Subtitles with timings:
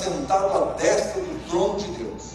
[0.00, 2.30] está sentado à destra do trono de Deus.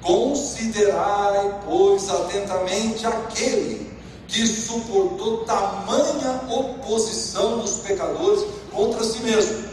[0.00, 3.92] Considerai, pois, atentamente aquele
[4.26, 9.68] que suportou tamanha oposição dos pecadores contra si mesmo,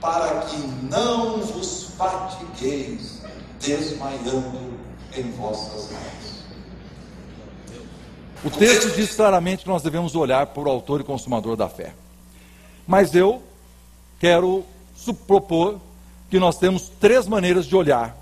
[0.00, 0.56] para que
[0.90, 3.22] não vos fatigueis,
[3.60, 4.76] desmaiando
[5.16, 6.36] em vossas mãos.
[8.44, 11.94] O texto diz claramente que nós devemos olhar para o autor e consumador da fé.
[12.86, 13.42] Mas eu
[14.20, 14.64] quero
[15.26, 15.80] propor
[16.30, 18.16] que nós temos três maneiras de olhar,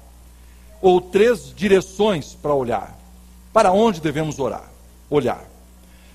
[0.81, 2.99] ou três direções para olhar.
[3.53, 4.69] Para onde devemos orar?
[5.09, 5.45] Olhar.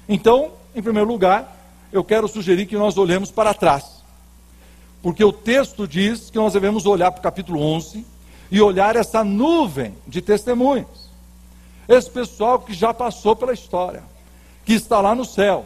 [0.07, 1.55] Então, em primeiro lugar,
[1.91, 3.99] eu quero sugerir que nós olhemos para trás.
[5.01, 8.05] Porque o texto diz que nós devemos olhar para o capítulo 11
[8.51, 11.09] e olhar essa nuvem de testemunhas.
[11.87, 14.03] Esse pessoal que já passou pela história,
[14.65, 15.65] que está lá no céu.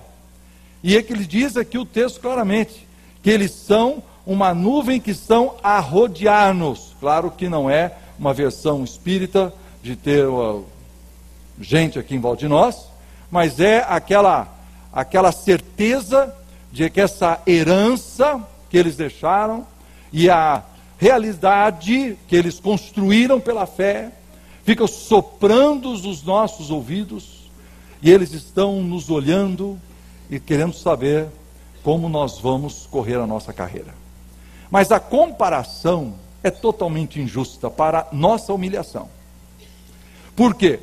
[0.82, 2.88] E é que ele diz aqui o texto claramente,
[3.22, 6.96] que eles são uma nuvem que estão a rodear-nos.
[7.00, 10.66] Claro que não é uma versão espírita de ter uh,
[11.60, 12.88] gente aqui em volta de nós,
[13.30, 14.48] mas é aquela,
[14.92, 16.34] aquela certeza
[16.72, 19.68] de que essa herança que eles deixaram
[20.12, 20.64] e a
[20.98, 24.12] realidade que eles construíram pela fé
[24.64, 27.50] fica soprando os nossos ouvidos
[28.02, 29.80] e eles estão nos olhando
[30.30, 31.28] e querendo saber
[31.84, 34.03] como nós vamos correr a nossa carreira.
[34.74, 39.08] Mas a comparação é totalmente injusta para nossa humilhação.
[40.36, 40.80] Por quê?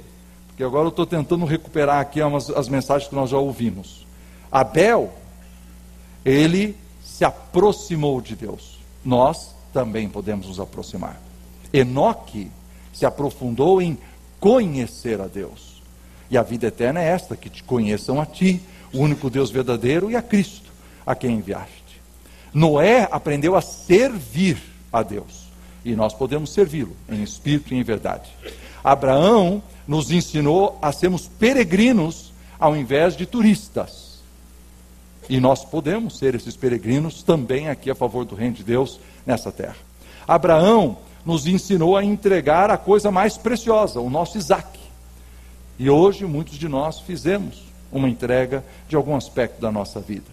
[0.46, 4.06] Porque agora eu estou tentando recuperar aqui umas, as mensagens que nós já ouvimos.
[4.52, 5.12] Abel,
[6.24, 8.78] ele se aproximou de Deus.
[9.04, 11.20] Nós também podemos nos aproximar.
[11.72, 12.48] Enoque
[12.92, 13.98] se aprofundou em
[14.38, 15.82] conhecer a Deus.
[16.30, 18.62] E a vida eterna é esta: que te conheçam a ti,
[18.94, 20.70] o único Deus verdadeiro, e a Cristo,
[21.04, 21.79] a quem enviaste.
[22.52, 24.58] Noé aprendeu a servir
[24.92, 25.48] a Deus.
[25.84, 28.30] E nós podemos servi-lo em espírito e em verdade.
[28.82, 34.20] Abraão nos ensinou a sermos peregrinos ao invés de turistas.
[35.28, 39.52] E nós podemos ser esses peregrinos também aqui a favor do reino de Deus nessa
[39.52, 39.76] terra.
[40.26, 44.78] Abraão nos ensinou a entregar a coisa mais preciosa, o nosso Isaac.
[45.78, 47.62] E hoje muitos de nós fizemos
[47.92, 50.26] uma entrega de algum aspecto da nossa vida.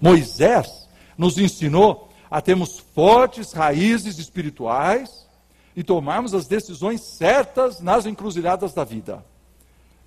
[0.00, 5.26] Moisés nos ensinou a termos fortes raízes espirituais
[5.74, 9.24] e tomarmos as decisões certas nas encruzilhadas da vida.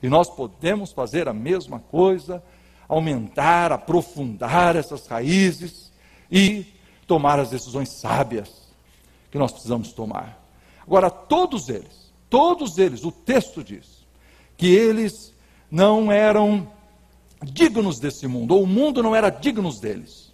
[0.01, 2.43] E nós podemos fazer a mesma coisa,
[2.87, 5.91] aumentar, aprofundar essas raízes
[6.31, 6.65] e
[7.07, 8.63] tomar as decisões sábias
[9.31, 10.41] que nós precisamos tomar.
[10.85, 14.05] Agora, todos eles, todos eles, o texto diz
[14.57, 15.33] que eles
[15.71, 16.67] não eram
[17.41, 20.32] dignos desse mundo, ou o mundo não era digno deles.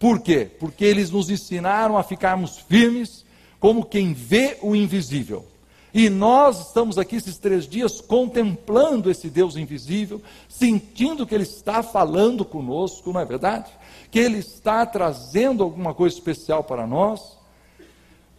[0.00, 0.50] Por quê?
[0.58, 3.22] Porque eles nos ensinaram a ficarmos firmes
[3.60, 5.46] como quem vê o invisível.
[5.92, 11.82] E nós estamos aqui esses três dias contemplando esse Deus invisível, sentindo que Ele está
[11.82, 13.70] falando conosco, não é verdade?
[14.10, 17.36] Que Ele está trazendo alguma coisa especial para nós.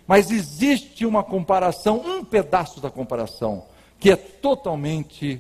[0.07, 3.65] Mas existe uma comparação, um pedaço da comparação,
[3.99, 5.39] que é totalmente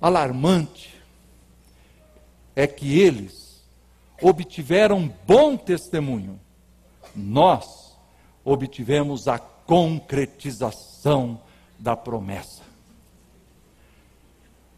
[0.00, 0.94] alarmante.
[2.54, 3.45] É que eles
[4.22, 6.40] obtiveram bom testemunho
[7.16, 7.96] nós
[8.44, 11.40] obtivemos a concretização
[11.78, 12.62] da promessa.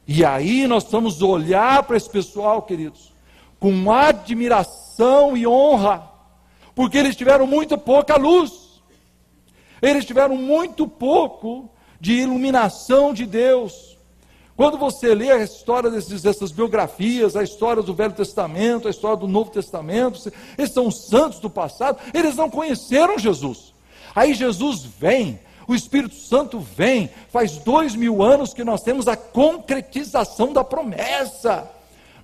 [0.06, 3.12] E aí nós vamos olhar para esse pessoal, queridos,
[3.60, 6.10] com admiração e honra,
[6.74, 8.80] porque eles tiveram muito pouca luz,
[9.82, 11.68] eles tiveram muito pouco
[12.00, 13.87] de iluminação de Deus.
[14.58, 19.16] Quando você lê a história desses, dessas biografias, a história do Velho Testamento, a história
[19.16, 23.72] do Novo Testamento, eles são santos do passado, eles não conheceram Jesus.
[24.16, 25.38] Aí Jesus vem,
[25.68, 31.70] o Espírito Santo vem, faz dois mil anos que nós temos a concretização da promessa.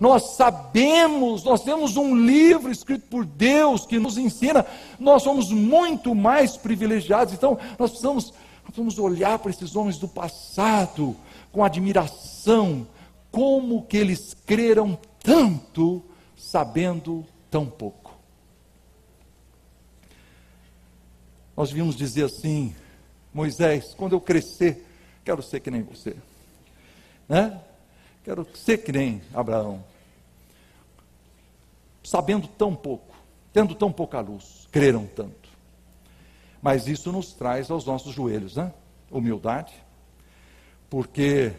[0.00, 4.66] Nós sabemos, nós temos um livro escrito por Deus que nos ensina,
[4.98, 10.08] nós somos muito mais privilegiados, então nós precisamos, nós precisamos olhar para esses homens do
[10.08, 11.16] passado
[11.54, 12.84] com admiração,
[13.30, 16.02] como que eles creram tanto,
[16.36, 18.18] sabendo tão pouco.
[21.56, 22.74] Nós devíamos dizer assim,
[23.32, 24.84] Moisés, quando eu crescer,
[25.24, 26.16] quero ser que nem você.
[27.28, 27.60] Né?
[28.24, 29.84] Quero ser que nem Abraão.
[32.02, 33.14] Sabendo tão pouco,
[33.52, 35.48] tendo tão pouca luz, creram tanto.
[36.60, 38.72] Mas isso nos traz aos nossos joelhos, né?
[39.08, 39.83] Humildade,
[40.88, 41.52] porque,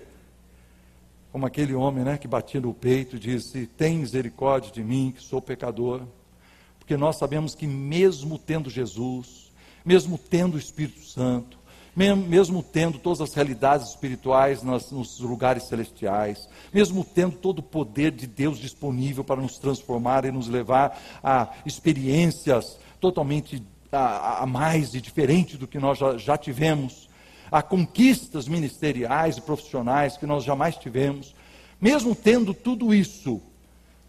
[1.31, 5.41] como aquele homem né, que batia no peito, disse: Tem misericórdia de mim, que sou
[5.41, 6.01] pecador.
[6.79, 9.51] Porque nós sabemos que, mesmo tendo Jesus,
[9.83, 11.57] mesmo tendo o Espírito Santo,
[11.95, 18.11] mesmo tendo todas as realidades espirituais nas, nos lugares celestiais, mesmo tendo todo o poder
[18.11, 24.93] de Deus disponível para nos transformar e nos levar a experiências totalmente a, a mais
[24.93, 27.04] e diferentes do que nós já, já tivemos,
[27.51, 31.35] a conquistas ministeriais e profissionais que nós jamais tivemos,
[31.79, 33.41] mesmo tendo tudo isso,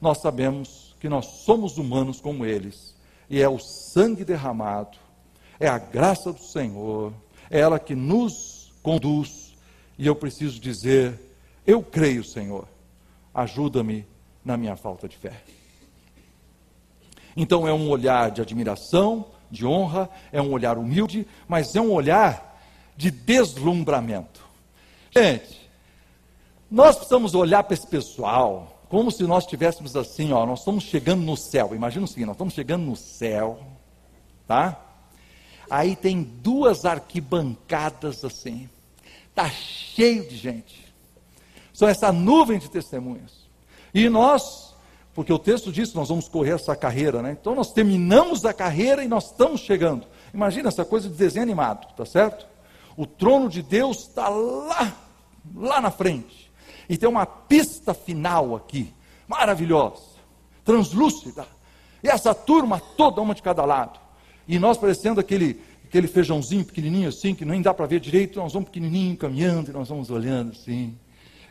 [0.00, 2.94] nós sabemos que nós somos humanos como eles,
[3.28, 4.96] e é o sangue derramado,
[5.58, 7.12] é a graça do Senhor,
[7.50, 9.54] é ela que nos conduz,
[9.98, 11.18] e eu preciso dizer:
[11.66, 12.68] eu creio, Senhor,
[13.34, 14.06] ajuda-me
[14.44, 15.42] na minha falta de fé.
[17.36, 21.92] Então é um olhar de admiração, de honra, é um olhar humilde, mas é um
[21.92, 22.55] olhar
[22.96, 24.44] de deslumbramento.
[25.14, 25.68] Gente,
[26.70, 31.22] nós precisamos olhar para esse pessoal como se nós estivéssemos assim, ó, nós estamos chegando
[31.22, 31.74] no céu.
[31.74, 33.58] Imagina o seguinte, nós estamos chegando no céu,
[34.46, 34.80] tá?
[35.68, 38.68] Aí tem duas arquibancadas assim.
[39.34, 40.86] Tá cheio de gente.
[41.72, 43.46] São essa nuvem de testemunhas.
[43.92, 44.74] E nós,
[45.12, 47.36] porque o texto diz que nós vamos correr essa carreira, né?
[47.38, 50.06] Então nós terminamos a carreira e nós estamos chegando.
[50.32, 52.46] Imagina essa coisa de desenho animado, tá certo?
[52.96, 54.96] O trono de Deus está lá,
[55.54, 56.50] lá na frente.
[56.88, 58.92] E tem uma pista final aqui,
[59.28, 60.02] maravilhosa,
[60.64, 61.46] translúcida.
[62.02, 63.98] E essa turma toda, uma de cada lado.
[64.46, 68.52] E nós parecendo aquele, aquele feijãozinho pequenininho assim, que nem dá para ver direito, nós
[68.52, 70.96] vamos pequenininho caminhando, e nós vamos olhando assim.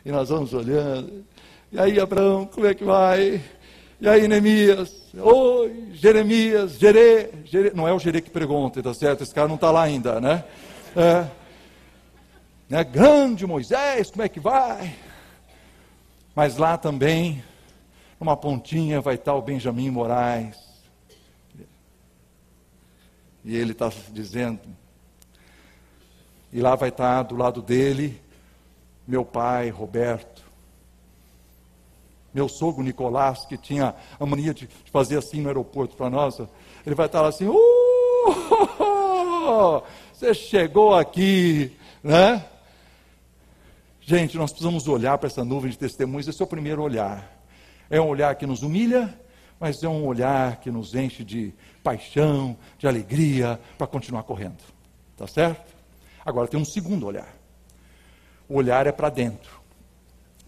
[0.04, 1.24] E nós vamos olhando.
[1.70, 3.42] E aí, Abraão, como é que vai?
[4.00, 4.94] E aí, Neemias?
[5.18, 7.72] Oi, Jeremias, Jere, Jere.
[7.74, 9.22] Não é o Jere que pergunta, tá certo?
[9.22, 10.44] Esse cara não está lá ainda, né?
[10.94, 11.26] É,
[12.68, 14.96] né, grande Moisés, como é que vai?
[16.34, 17.42] Mas lá também,
[18.20, 20.56] numa pontinha, vai estar o Benjamin Moraes.
[23.44, 24.60] E ele está dizendo,
[26.52, 28.20] e lá vai estar do lado dele,
[29.06, 30.44] meu pai, Roberto.
[32.34, 36.38] Meu sogro Nicolás, que tinha a mania de fazer assim no aeroporto para nós,
[36.84, 37.54] ele vai estar lá assim, uh,
[40.12, 42.44] você chegou aqui, né?
[44.08, 47.28] Gente, nós precisamos olhar para essa nuvem de testemunhos, esse é o primeiro olhar.
[47.90, 49.12] É um olhar que nos humilha,
[49.58, 54.62] mas é um olhar que nos enche de paixão, de alegria, para continuar correndo.
[55.16, 55.74] Tá certo?
[56.24, 57.34] Agora tem um segundo olhar.
[58.48, 59.60] O olhar é para dentro.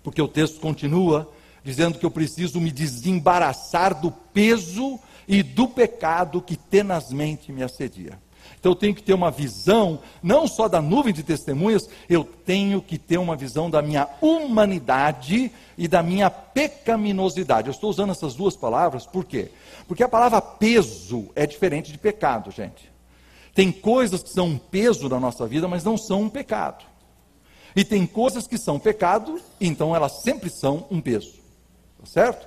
[0.04, 1.28] Porque o texto continua
[1.64, 8.20] dizendo que eu preciso me desembaraçar do peso e do pecado que tenazmente me assedia.
[8.58, 12.82] Então eu tenho que ter uma visão, não só da nuvem de testemunhas, eu tenho
[12.82, 17.68] que ter uma visão da minha humanidade e da minha pecaminosidade.
[17.68, 19.50] Eu estou usando essas duas palavras, por quê?
[19.86, 22.90] Porque a palavra peso é diferente de pecado, gente.
[23.54, 26.84] Tem coisas que são um peso na nossa vida, mas não são um pecado.
[27.76, 31.34] E tem coisas que são pecado, então elas sempre são um peso.
[32.00, 32.46] Tá certo?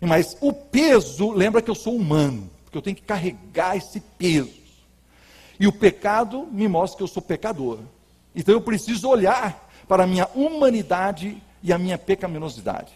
[0.00, 4.65] Mas o peso, lembra que eu sou humano, porque eu tenho que carregar esse peso.
[5.58, 7.78] E o pecado me mostra que eu sou pecador.
[8.34, 12.92] Então eu preciso olhar para a minha humanidade e a minha pecaminosidade.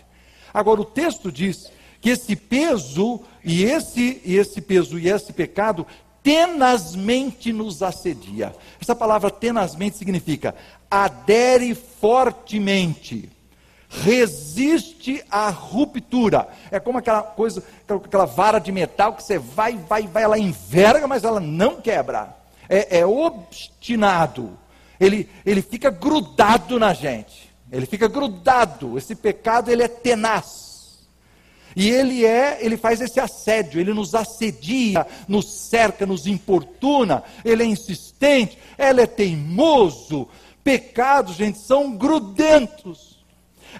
[0.53, 5.87] Agora o texto diz que esse peso e esse e esse peso e esse pecado
[6.23, 8.55] tenazmente nos assedia.
[8.81, 10.55] Essa palavra tenazmente significa
[10.91, 13.31] adere fortemente,
[13.89, 16.49] resiste à ruptura.
[16.71, 21.07] É como aquela coisa, aquela vara de metal que você vai, vai, vai, ela enverga,
[21.07, 22.40] mas ela não quebra.
[22.71, 24.57] É, é obstinado.
[25.01, 27.51] Ele, ele fica grudado na gente.
[27.73, 28.97] Ele fica grudado.
[28.97, 30.71] Esse pecado ele é tenaz.
[31.75, 37.63] E ele é, ele faz esse assédio, ele nos assedia, nos cerca, nos importuna, ele
[37.63, 40.29] é insistente, ele é teimoso.
[40.65, 43.21] Pecados, gente, são grudentos.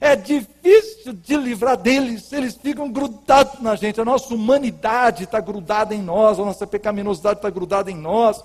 [0.01, 4.01] É difícil de livrar deles, eles ficam grudados na gente.
[4.01, 8.43] A nossa humanidade está grudada em nós, a nossa pecaminosidade está grudada em nós.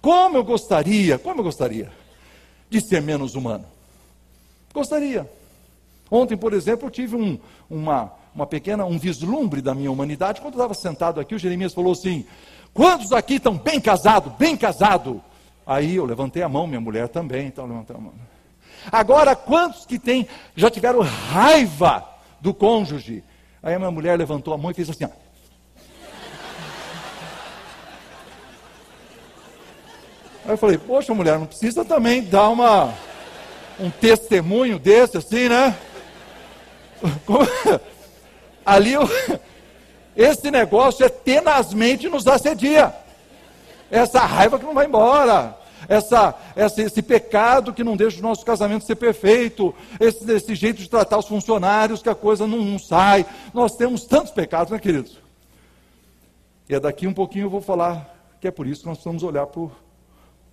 [0.00, 1.90] Como eu gostaria, como eu gostaria
[2.68, 3.64] de ser menos humano.
[4.72, 5.28] Gostaria.
[6.10, 7.38] Ontem, por exemplo, eu tive um,
[7.68, 10.40] uma, uma pequena, um vislumbre da minha humanidade.
[10.40, 12.24] Quando eu estava sentado aqui, o Jeremias falou assim:
[12.72, 15.22] Quantos aqui estão bem casados, bem casado?
[15.66, 18.12] Aí eu levantei a mão, minha mulher também, então levantei a mão.
[18.90, 20.26] Agora, quantos que tem,
[20.56, 22.04] já tiveram raiva
[22.40, 23.22] do cônjuge?
[23.62, 25.10] Aí a minha mulher levantou a mão e fez assim: ó.
[30.44, 32.94] Aí eu falei, poxa mulher, não precisa também dar uma,
[33.78, 35.76] um testemunho desse assim, né?
[37.26, 37.40] Como,
[38.64, 38.94] ali
[40.16, 42.94] esse negócio é tenazmente nos assedia.
[43.90, 45.56] Essa raiva que não vai embora.
[45.88, 50.80] Essa, essa, esse pecado que não deixa o nosso casamento ser perfeito, esse, esse jeito
[50.80, 53.26] de tratar os funcionários que a coisa não, não sai.
[53.52, 55.18] Nós temos tantos pecados, né, queridos?
[56.68, 59.22] E é daqui um pouquinho eu vou falar que é por isso que nós precisamos
[59.22, 59.62] olhar para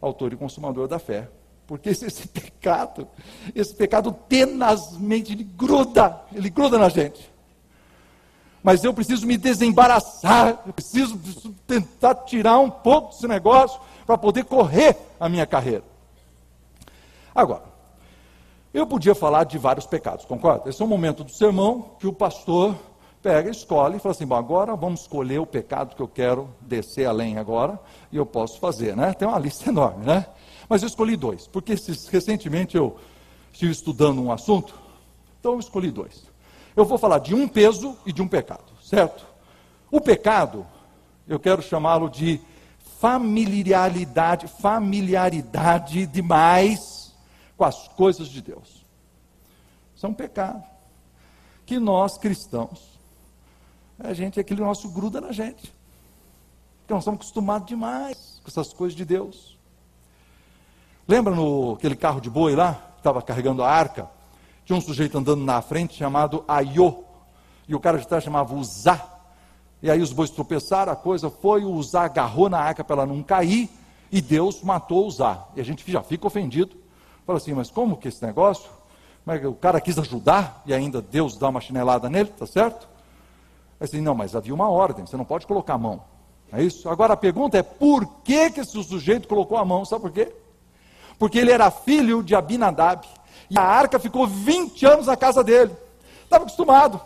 [0.01, 1.30] autor e consumador da fé.
[1.66, 3.08] Porque esse, esse pecado,
[3.54, 7.38] esse pecado tenazmente, ele gruda, ele gruda na gente
[8.68, 11.18] mas eu preciso me desembaraçar, eu preciso
[11.66, 15.86] tentar tirar um pouco desse negócio para poder correr a minha carreira.
[17.34, 17.63] Agora,
[18.74, 20.70] eu podia falar de vários pecados, concorda?
[20.70, 22.75] Esse é o momento do sermão que o pastor
[23.27, 27.05] pega, escolhe e fala assim: bom, agora vamos escolher o pecado que eu quero descer
[27.05, 27.79] além agora,
[28.12, 29.13] e eu posso fazer, né?
[29.13, 30.25] Tem uma lista enorme, né?
[30.69, 31.75] Mas eu escolhi dois, porque
[32.12, 32.98] recentemente eu
[33.51, 34.74] estive estudando um assunto,
[35.39, 36.27] então eu escolhi dois
[36.77, 39.25] eu vou falar de um peso e de um pecado, certo?
[39.89, 40.63] O pecado,
[41.27, 42.39] eu quero chamá-lo de
[43.00, 47.15] familiaridade, familiaridade demais
[47.57, 48.86] com as coisas de Deus.
[49.96, 50.63] Isso é um pecado.
[51.65, 52.97] Que nós cristãos,
[54.00, 55.74] a gente, aquele nosso gruda na gente.
[56.80, 59.58] Porque nós estamos acostumados demais com essas coisas de Deus.
[61.08, 64.10] Lembra no aquele carro de boi lá, que estava carregando a arca?
[64.66, 67.04] Tinha um sujeito andando na frente chamado Aiô.
[67.68, 69.18] E o cara de trás chamava Uzá.
[69.82, 73.06] E aí os bois tropeçaram, a coisa foi, o Uzá agarrou na arca para ela
[73.06, 73.70] não cair,
[74.12, 75.46] e Deus matou o Uzá.
[75.56, 76.75] E a gente já fica ofendido.
[77.25, 78.70] Fala assim, mas como que esse negócio?
[79.25, 82.88] Mas o cara quis ajudar e ainda Deus dá uma chinelada nele, tá certo?
[83.79, 86.01] Assim, não, mas havia uma ordem, você não pode colocar a mão.
[86.51, 86.89] É isso?
[86.89, 89.86] Agora a pergunta é por que, que esse sujeito colocou a mão?
[89.86, 90.34] Sabe por quê?
[91.19, 93.05] Porque ele era filho de Abinadab.
[93.50, 95.75] E a arca ficou 20 anos na casa dele.
[96.24, 97.00] Estava acostumado.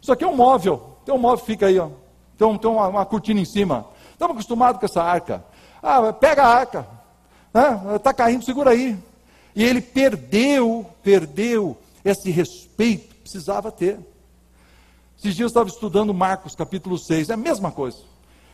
[0.00, 0.96] Isso aqui é um móvel.
[1.04, 1.88] Tem um móvel, fica aí, ó.
[2.36, 3.86] Tem, um, tem uma, uma cortina em cima.
[4.12, 5.44] Estava acostumado com essa arca.
[5.82, 6.86] Ah, pega a arca.
[7.94, 8.16] Está né?
[8.16, 8.96] caindo, segura aí.
[9.54, 13.98] E ele perdeu, perdeu esse respeito que precisava ter.
[15.18, 17.98] Esses dias eu estava estudando Marcos capítulo 6, é a mesma coisa.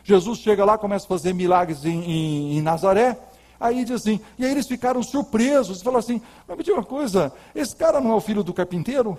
[0.03, 3.17] Jesus chega lá, começa a fazer milagres em, em, em Nazaré,
[3.63, 7.31] Aí diz assim, e aí eles ficaram surpresos, falaram assim, mas me diga uma coisa,
[7.55, 9.17] esse cara não é o filho do carpinteiro?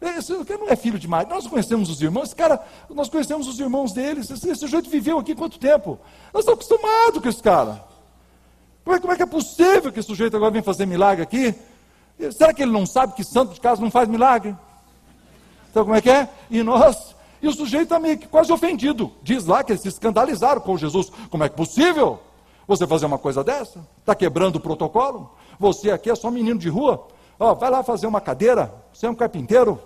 [0.00, 1.32] Esse cara não é filho de Maria.
[1.32, 2.60] Nós conhecemos os irmãos, esse cara,
[2.90, 5.96] nós conhecemos os irmãos deles, esse, esse sujeito viveu aqui quanto tempo?
[6.34, 7.84] Nós estamos acostumados com esse cara.
[8.84, 11.54] Como é, como é que é possível que esse sujeito agora vem fazer milagre aqui?
[12.32, 14.56] Será que ele não sabe que santo de casa não faz milagre?
[15.76, 16.26] Então como é que é?
[16.48, 19.12] E nós, e o sujeito está meio que quase ofendido.
[19.22, 21.12] Diz lá que eles se escandalizaram com Jesus.
[21.28, 22.18] Como é que é possível?
[22.66, 23.86] Você fazer uma coisa dessa?
[23.98, 25.36] Está quebrando o protocolo?
[25.60, 27.06] Você aqui é só menino de rua?
[27.38, 29.78] Ó, vai lá fazer uma cadeira, você é um carpinteiro.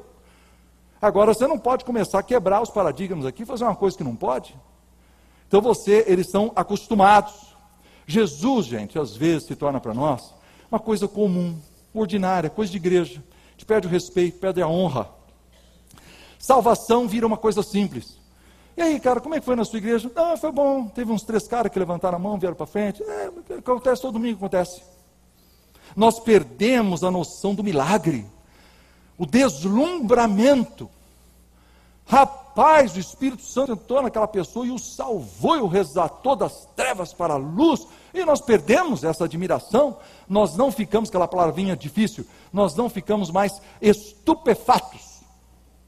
[1.02, 4.14] Agora você não pode começar a quebrar os paradigmas aqui, fazer uma coisa que não
[4.14, 4.54] pode.
[5.49, 7.35] Então você, eles são acostumados.
[8.06, 10.32] Jesus, gente, às vezes se torna para nós
[10.70, 11.59] uma coisa comum,
[11.92, 13.20] ordinária, coisa de igreja.
[13.49, 15.18] A gente perde o respeito, perde a honra.
[16.40, 18.18] Salvação vira uma coisa simples.
[18.75, 20.11] E aí, cara, como é que foi na sua igreja?
[20.16, 20.88] Ah, foi bom.
[20.88, 23.02] Teve uns três caras que levantaram a mão, vieram para frente.
[23.02, 24.82] É, acontece todo domingo, acontece.
[25.94, 28.26] Nós perdemos a noção do milagre,
[29.18, 30.88] o deslumbramento.
[32.06, 37.12] Rapaz, o Espírito Santo entrou naquela pessoa e o salvou e o resgatou das trevas
[37.12, 37.87] para a luz.
[38.14, 43.61] E nós perdemos essa admiração, nós não ficamos, aquela palavrinha difícil, nós não ficamos mais
[43.82, 45.10] estupefatos.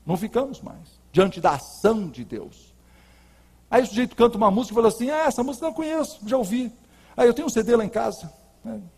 [0.04, 2.72] Não ficamos mais diante da ação de Deus.
[3.70, 6.20] Aí o sujeito canta uma música e fala assim: Ah, essa música eu não conheço,
[6.26, 6.72] já ouvi.
[7.16, 8.32] Aí eu tenho um CD lá em casa.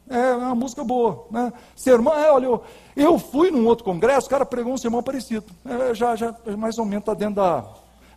[0.09, 1.27] É, é uma música boa.
[1.31, 1.53] Né?
[1.75, 2.63] Sermão, é, olha, eu,
[2.95, 5.47] eu fui num outro congresso, o cara pregou um sermão parecido.
[5.65, 7.65] É, já, já, mais ou menos está dentro da.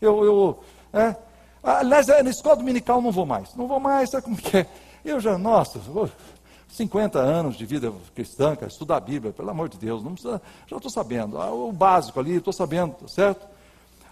[0.01, 0.59] Eu, eu,
[0.93, 1.15] é,
[1.63, 3.55] aliás, é, na escola dominical não vou mais.
[3.55, 4.67] Não vou mais, sabe como que é?
[5.05, 5.79] Eu já, nossa,
[6.69, 10.41] 50 anos de vida cristã, cara, estudar a Bíblia, pelo amor de Deus, não precisa,
[10.67, 11.41] já estou sabendo.
[11.41, 13.47] Ah, o básico ali, estou sabendo, tá certo?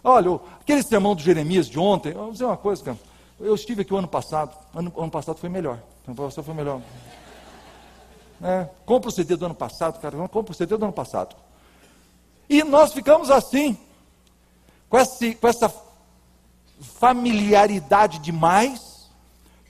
[0.04, 2.98] Olha, aquele sermão do Jeremias de ontem, vou dizer uma coisa, cara.
[3.40, 5.80] Eu estive aqui o ano passado, ano, ano passado foi melhor.
[6.08, 6.82] Ano foi melhor.
[8.42, 11.36] É, compra o CD do ano passado, cara, compra o CD do ano passado.
[12.50, 13.78] E nós ficamos assim,
[14.90, 15.74] com, esse, com essa
[16.80, 19.10] familiaridade demais,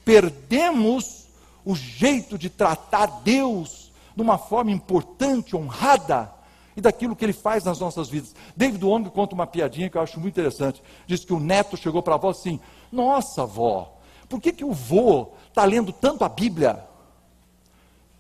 [0.04, 1.25] perdemos
[1.66, 6.32] o jeito de tratar Deus de uma forma importante, honrada,
[6.78, 8.36] e daquilo que ele faz nas nossas vidas.
[8.56, 10.84] David Wong conta uma piadinha que eu acho muito interessante.
[11.08, 12.60] Diz que o neto chegou para a avó assim:
[12.92, 16.86] Nossa, avó, por que, que o vô está lendo tanto a Bíblia?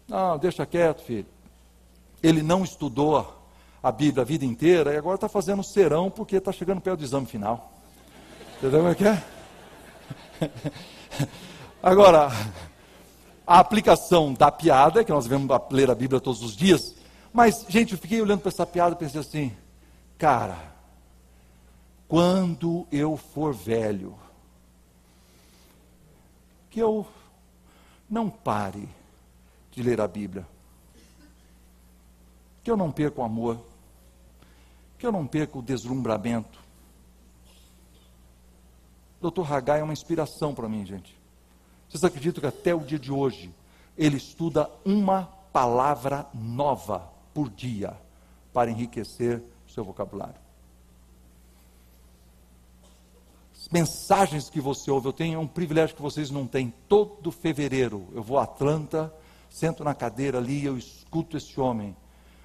[0.07, 1.25] Não, deixa quieto, filho.
[2.23, 3.35] Ele não estudou
[3.83, 7.05] a Bíblia a vida inteira e agora está fazendo serão porque está chegando perto do
[7.05, 7.71] exame final.
[8.57, 9.23] Entendeu como é que é?
[11.83, 12.29] Agora,
[13.45, 16.95] a aplicação da piada, que nós devemos ler a Bíblia todos os dias,
[17.31, 19.55] mas, gente, eu fiquei olhando para essa piada e pensei assim,
[20.17, 20.57] cara,
[22.07, 24.17] quando eu for velho,
[26.69, 27.05] que eu
[28.09, 28.87] não pare
[29.71, 30.47] de ler a Bíblia,
[32.63, 33.59] que eu não perca o amor,
[34.98, 36.59] que eu não perca o deslumbramento.
[39.22, 41.15] Doutor Hagai é uma inspiração para mim, gente.
[41.96, 43.50] Vocês acreditam que até o dia de hoje
[43.98, 47.96] ele estuda uma palavra nova por dia
[48.51, 50.36] para enriquecer o seu vocabulário.
[53.55, 56.74] As mensagens que você ouve, eu tenho um privilégio que vocês não têm.
[56.90, 59.14] Todo fevereiro eu vou a Atlanta,
[59.50, 61.96] sento na cadeira ali e eu escuto esse homem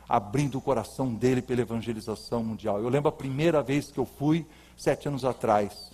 [0.08, 2.78] abrindo o coração dele pela evangelização mundial.
[2.78, 5.90] Eu lembro a primeira vez que eu fui, sete anos atrás,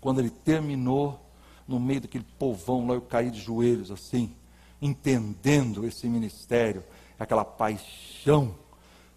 [0.00, 1.24] quando ele terminou
[1.66, 4.34] no meio daquele povão lá, eu caí de joelhos assim,
[4.80, 6.82] entendendo esse ministério
[7.18, 8.54] aquela paixão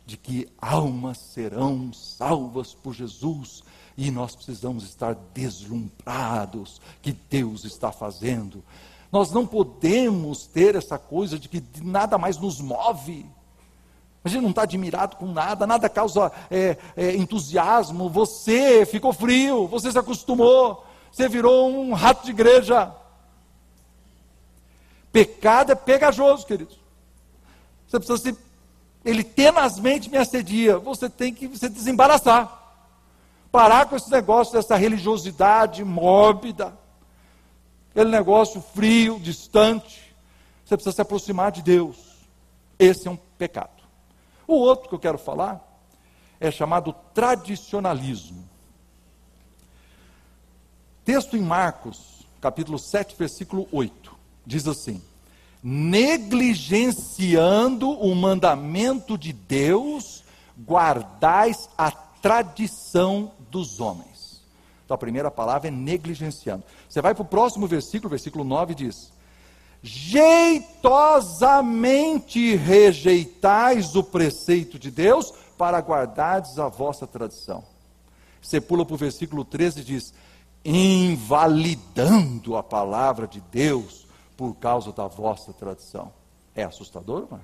[0.05, 3.63] de que almas serão salvas por Jesus
[3.95, 8.63] e nós precisamos estar deslumbrados que Deus está fazendo.
[9.12, 13.25] Nós não podemos ter essa coisa de que nada mais nos move.
[14.23, 18.09] A gente não está admirado com nada, nada causa é, é, entusiasmo.
[18.09, 22.93] Você ficou frio, você se acostumou, você virou um rato de igreja.
[25.12, 26.80] Pecado é pegajoso, queridos.
[27.88, 28.38] Você precisa se.
[29.04, 30.78] Ele tenazmente me assedia.
[30.78, 32.58] Você tem que se desembaraçar.
[33.52, 36.78] Parar com esse negócio dessa religiosidade mórbida.
[37.91, 40.15] Aquele negócio frio, distante.
[40.63, 41.98] Você precisa se aproximar de Deus.
[42.78, 43.84] Esse é um pecado.
[44.45, 45.65] O outro que eu quero falar
[46.39, 48.48] é chamado tradicionalismo.
[51.10, 54.15] Texto em Marcos, capítulo 7, versículo 8.
[54.45, 55.02] Diz assim:
[55.63, 60.24] negligenciando o mandamento de Deus,
[60.56, 64.43] guardais a tradição dos homens.
[64.86, 66.63] Então a primeira palavra é negligenciando.
[66.88, 69.12] Você vai para o próximo versículo, versículo 9 diz:
[69.82, 77.63] Jeitosamente rejeitais o preceito de Deus para guardardes a vossa tradição.
[78.39, 80.13] Você pula para o versículo 13 e diz:
[80.63, 86.12] Invalidando a palavra de Deus por causa da vossa tradição.
[86.56, 87.41] É assustador, não é?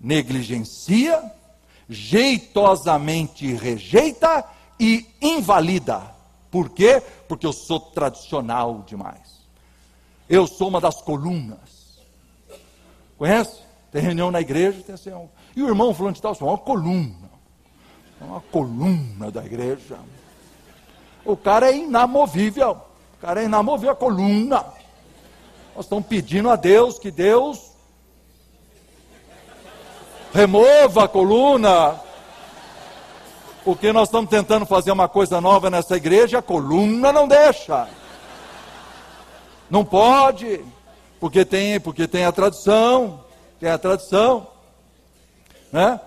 [0.00, 1.32] Negligencia,
[1.88, 4.44] jeitosamente rejeita
[4.78, 6.02] e invalida.
[6.50, 7.02] Por quê?
[7.28, 9.42] Porque eu sou tradicional demais.
[10.28, 11.98] Eu sou uma das colunas.
[13.16, 13.60] Conhece?
[13.90, 15.10] Tem reunião na igreja, tem assim,
[15.54, 17.30] e o irmão falando de tal, é uma coluna.
[18.20, 19.98] É uma coluna da igreja.
[21.24, 22.72] O cara é inamovível.
[23.16, 24.64] O cara é inamovível, a coluna.
[25.74, 27.72] Nós estamos pedindo a Deus que Deus
[30.32, 32.00] remova a coluna.
[33.64, 37.88] Porque nós estamos tentando fazer uma coisa nova nessa igreja, a coluna não deixa.
[39.70, 40.62] Não pode,
[41.18, 43.24] porque tem, porque tem a tradição,
[43.58, 44.46] tem a tradição,
[45.72, 45.98] né?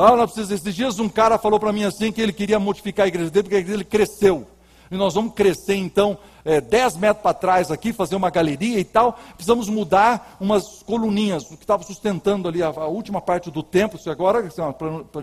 [0.00, 0.14] Ah.
[0.24, 3.42] Esses dias um cara falou para mim assim que ele queria modificar a igreja dele
[3.42, 4.46] porque a igreja dele cresceu.
[4.88, 8.84] E nós vamos crescer então é, 10 metros para trás aqui, fazer uma galeria e
[8.84, 9.18] tal.
[9.34, 13.98] Precisamos mudar umas coluninhas, o que estava sustentando ali a, a, última parte do templo.
[13.98, 14.72] Isso agora é uma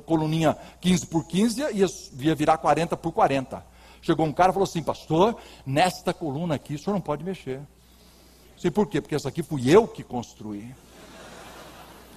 [0.01, 1.87] coluninha 15 por 15 ia,
[2.19, 3.65] ia virar 40 por 40.
[4.01, 7.61] Chegou um cara e falou assim, pastor, nesta coluna aqui o senhor não pode mexer.
[8.57, 8.99] Sei por quê?
[8.99, 10.75] Porque essa aqui fui eu que construí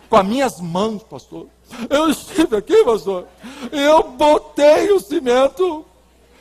[0.08, 1.46] com as minhas mãos, pastor.
[1.90, 3.26] Eu estive aqui, pastor,
[3.70, 5.84] eu botei o cimento.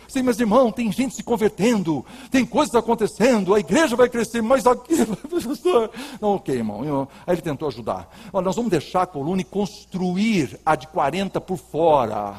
[0.08, 4.66] Sim, mas irmão, tem gente se convertendo, tem coisas acontecendo, a igreja vai crescer, mas
[4.66, 4.96] aqui,
[5.46, 5.92] pastor.
[6.22, 7.08] Não, ok, irmão.
[7.26, 8.10] Aí ele tentou ajudar.
[8.32, 12.36] Olha, nós vamos deixar a coluna e construir a de 40 por fora.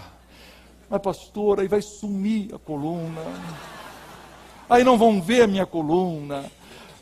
[0.88, 3.21] Mas, pastor, aí vai sumir a coluna.
[4.71, 6.47] Aí não vão ver a minha coluna.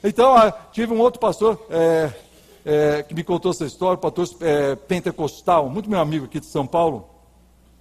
[0.03, 0.35] Então,
[0.73, 2.13] tive um outro pastor, é,
[2.67, 6.47] é, que me contou essa história, o pastor é, pentecostal, muito meu amigo aqui de
[6.47, 7.09] São Paulo.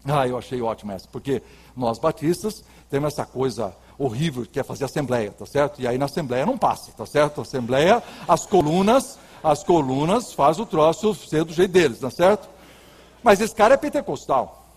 [0.06, 1.42] Ah, eu achei ótimo essa, porque
[1.76, 5.82] nós batistas temos essa coisa horrível que é fazer assembleia, tá certo?
[5.82, 7.42] E aí na assembleia não passa, tá certo?
[7.42, 12.48] Assembleia, as colunas, as colunas faz o troço ser do jeito deles, tá certo?
[13.24, 14.68] Mas esse cara é pentecostal.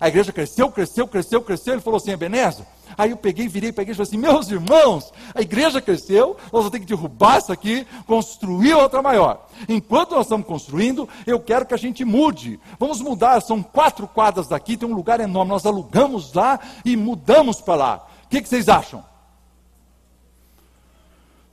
[0.00, 1.74] A igreja cresceu, cresceu, cresceu, cresceu.
[1.74, 2.66] Ele falou assim: Ebenezer.
[2.96, 6.36] Aí eu peguei, virei para a igreja e falei assim: Meus irmãos, a igreja cresceu,
[6.44, 9.46] nós vamos ter que derrubar isso aqui, construir outra maior.
[9.68, 12.58] Enquanto nós estamos construindo, eu quero que a gente mude.
[12.78, 15.50] Vamos mudar, são quatro quadras daqui, tem um lugar enorme.
[15.50, 18.06] Nós alugamos lá e mudamos para lá.
[18.24, 19.04] O que, que vocês acham?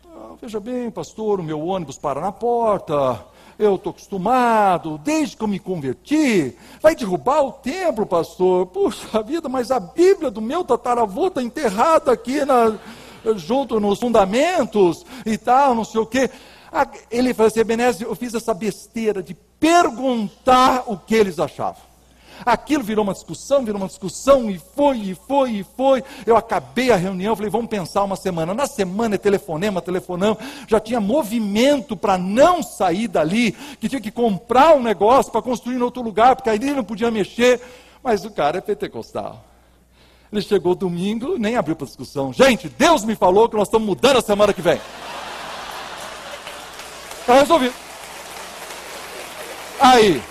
[0.05, 3.19] Ah, veja bem, pastor, o meu ônibus para na porta
[3.59, 8.67] eu estou acostumado, desde que eu me converti, vai derrubar o templo, pastor.
[8.67, 12.77] Puxa vida, mas a Bíblia do meu tataravô está enterrada aqui na,
[13.35, 16.29] junto nos fundamentos e tal, não sei o quê.
[17.11, 21.88] Ele falou assim, Ebenezer, eu fiz essa besteira de perguntar o que eles achavam.
[22.45, 26.03] Aquilo virou uma discussão, virou uma discussão, e foi, e foi, e foi.
[26.25, 28.53] Eu acabei a reunião, falei, vamos pensar uma semana.
[28.53, 30.37] Na semana é telefonema, telefonão.
[30.67, 35.75] Já tinha movimento para não sair dali, que tinha que comprar um negócio para construir
[35.75, 37.61] em outro lugar, porque aí não podia mexer.
[38.03, 39.43] Mas o cara é pentecostal.
[40.31, 42.31] Ele chegou domingo, nem abriu para discussão.
[42.31, 44.79] Gente, Deus me falou que nós estamos mudando a semana que vem.
[47.21, 47.73] Está resolvido.
[49.79, 50.21] Aí,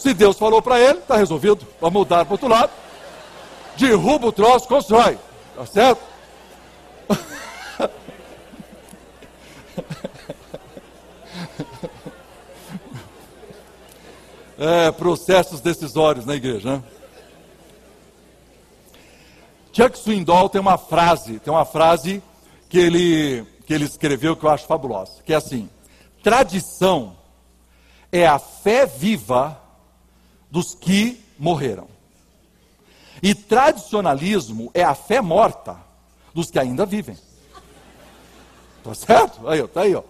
[0.00, 1.66] Se Deus falou para ele, está resolvido.
[1.78, 2.72] Vamos mudar para o outro lado.
[3.76, 5.18] Derruba o troço, constrói.
[5.50, 6.00] Está certo?
[14.62, 16.82] É, processos decisórios na igreja, né?
[19.72, 22.22] Chuck Swindoll tem uma frase, tem uma frase
[22.68, 25.70] que ele, que ele escreveu que eu acho fabulosa, que é assim:
[26.22, 27.16] tradição
[28.12, 29.58] é a fé viva
[30.50, 31.88] dos que morreram.
[33.22, 35.76] E tradicionalismo é a fé morta
[36.34, 37.16] dos que ainda vivem.
[38.82, 39.46] Tá certo?
[39.48, 40.02] Aí, ó, tá aí, ó.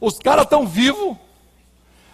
[0.00, 1.16] Os caras estão vivos,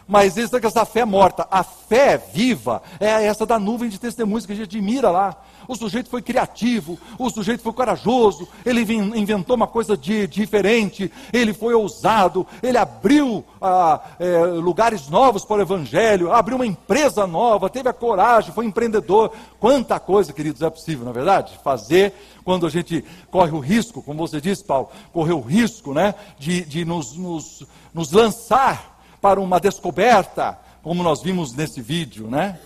[0.06, 1.46] mas eles estão com essa fé morta.
[1.50, 5.36] A fé viva é essa da nuvem de testemunhos que a gente admira lá.
[5.68, 8.80] O sujeito foi criativo, o sujeito foi corajoso, ele
[9.16, 15.58] inventou uma coisa de, diferente, ele foi ousado, ele abriu ah, é, lugares novos para
[15.58, 19.32] o Evangelho, abriu uma empresa nova, teve a coragem, foi empreendedor.
[19.60, 21.58] Quanta coisa, queridos, é possível, na é verdade?
[21.62, 22.12] Fazer
[22.44, 26.64] quando a gente corre o risco, como você disse, Paulo, correr o risco né, de,
[26.64, 28.91] de nos, nos, nos lançar
[29.22, 32.58] para uma descoberta, como nós vimos nesse vídeo, né?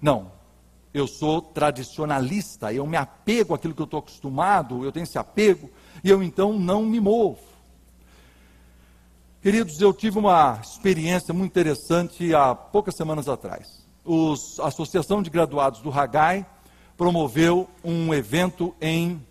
[0.00, 0.30] Não.
[0.92, 5.70] Eu sou tradicionalista, eu me apego àquilo que eu estou acostumado, eu tenho esse apego,
[6.04, 7.38] e eu então não me movo.
[9.40, 13.86] Queridos, eu tive uma experiência muito interessante há poucas semanas atrás.
[14.58, 16.44] A Associação de Graduados do Hagai
[16.98, 19.24] promoveu um evento em,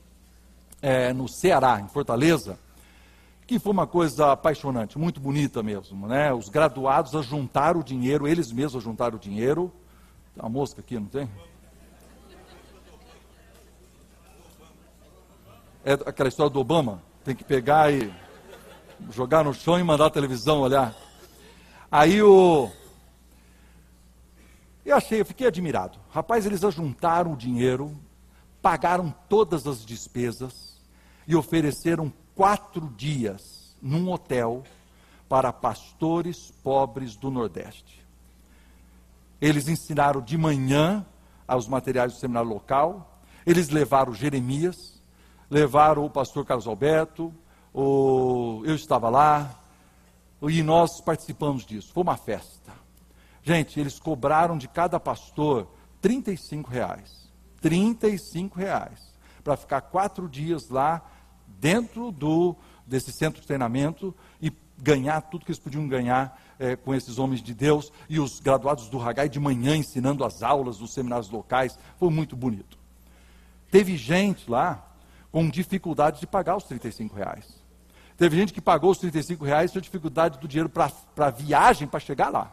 [0.82, 2.58] é, no Ceará, em Fortaleza,
[3.50, 6.32] que foi uma coisa apaixonante, muito bonita mesmo, né?
[6.32, 9.74] Os graduados ajuntaram o dinheiro, eles mesmos ajuntaram o dinheiro.
[10.36, 11.28] Tem uma mosca aqui, não tem?
[15.84, 18.14] É aquela história do Obama, tem que pegar e
[19.10, 20.94] jogar no chão e mandar a televisão olhar.
[21.92, 22.70] Aí o
[24.86, 25.98] eu achei, eu fiquei admirado.
[26.12, 27.98] Rapaz, eles ajuntaram o dinheiro,
[28.62, 30.80] pagaram todas as despesas
[31.28, 34.64] e ofereceram quatro dias num hotel
[35.28, 38.02] para pastores pobres do Nordeste.
[39.42, 41.06] Eles ensinaram de manhã
[41.46, 45.02] aos materiais do seminário local, eles levaram Jeremias,
[45.50, 47.34] levaram o pastor Carlos Alberto,
[47.74, 49.60] o, eu estava lá,
[50.42, 51.92] e nós participamos disso.
[51.92, 52.72] Foi uma festa.
[53.44, 55.68] Gente, eles cobraram de cada pastor
[56.00, 57.30] 35 reais.
[57.60, 59.14] 35 reais.
[59.44, 61.04] Para ficar quatro dias lá
[61.60, 66.94] dentro do, desse centro de treinamento e ganhar tudo que eles podiam ganhar é, com
[66.94, 70.94] esses homens de Deus e os graduados do Hagai de manhã ensinando as aulas dos
[70.94, 71.78] seminários locais.
[71.98, 72.78] Foi muito bonito.
[73.72, 74.86] Teve gente lá
[75.32, 77.60] com dificuldade de pagar os 35 reais.
[78.18, 81.88] Teve gente que pagou os 35 reais e tinha dificuldade do dinheiro para a viagem
[81.88, 82.52] para chegar lá.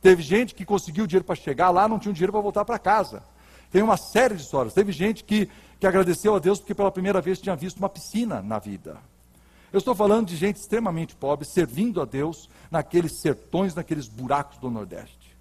[0.00, 2.78] Teve gente que conseguiu o dinheiro para chegar lá, não tinha dinheiro para voltar para
[2.78, 3.22] casa.
[3.70, 4.74] Tem uma série de histórias.
[4.74, 8.42] Teve gente que, que agradeceu a Deus porque pela primeira vez tinha visto uma piscina
[8.42, 8.98] na vida.
[9.72, 14.70] Eu estou falando de gente extremamente pobre, servindo a Deus naqueles sertões, naqueles buracos do
[14.70, 15.36] Nordeste.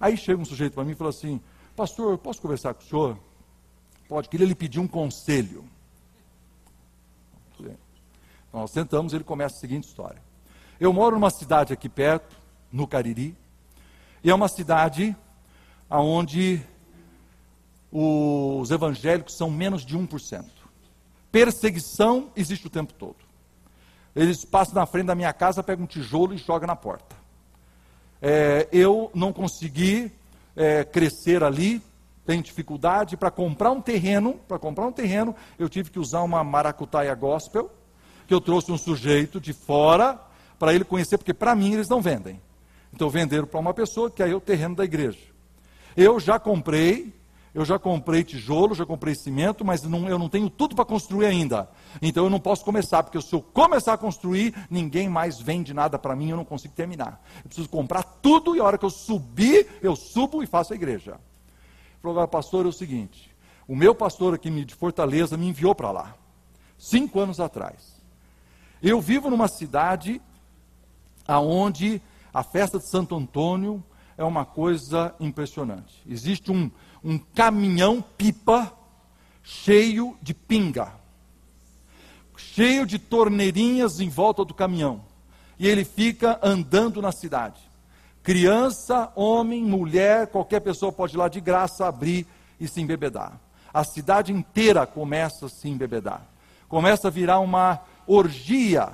[0.00, 1.40] Aí chega um sujeito para mim e fala assim:
[1.76, 3.18] Pastor, posso conversar com o senhor?
[4.08, 5.64] Pode, queria lhe pedir um conselho.
[7.60, 10.20] Então, nós sentamos, ele começa a seguinte história.
[10.80, 12.36] Eu moro numa cidade aqui perto,
[12.72, 13.36] no Cariri,
[14.22, 15.14] e é uma cidade
[15.90, 16.60] onde
[17.90, 20.44] os evangélicos são menos de 1%.
[21.30, 23.16] Perseguição existe o tempo todo.
[24.14, 27.16] Eles passam na frente da minha casa, pegam um tijolo e jogam na porta.
[28.20, 30.10] É, eu não consegui
[30.56, 31.80] é, crescer ali,
[32.26, 34.34] tenho dificuldade para comprar um terreno.
[34.48, 37.70] Para comprar um terreno, eu tive que usar uma maracutaia gospel,
[38.26, 40.20] que eu trouxe um sujeito de fora
[40.58, 42.40] para ele conhecer, porque para mim eles não vendem.
[42.92, 45.20] Então venderam para uma pessoa que aí é o terreno da igreja.
[45.96, 47.14] Eu já comprei,
[47.58, 51.26] eu já comprei tijolo, já comprei cimento, mas não, eu não tenho tudo para construir
[51.26, 51.68] ainda.
[52.00, 55.98] Então eu não posso começar, porque se eu começar a construir, ninguém mais vende nada
[55.98, 57.20] para mim, eu não consigo terminar.
[57.38, 60.76] Eu preciso comprar tudo e a hora que eu subir, eu subo e faço a
[60.76, 61.10] igreja.
[61.10, 63.34] Ele falou, agora, pastor, é o seguinte:
[63.66, 66.14] o meu pastor aqui de Fortaleza me enviou para lá,
[66.78, 68.00] cinco anos atrás.
[68.80, 70.22] Eu vivo numa cidade
[71.26, 72.00] aonde
[72.32, 73.82] a festa de Santo Antônio
[74.16, 76.02] é uma coisa impressionante.
[76.06, 76.70] Existe um,
[77.02, 78.72] um caminhão-pipa
[79.42, 80.92] cheio de pinga,
[82.36, 85.02] cheio de torneirinhas em volta do caminhão.
[85.58, 87.60] E ele fica andando na cidade.
[88.22, 92.26] Criança, homem, mulher, qualquer pessoa pode ir lá de graça abrir
[92.60, 93.40] e se embebedar.
[93.72, 96.22] A cidade inteira começa a se embebedar.
[96.68, 98.90] Começa a virar uma orgia,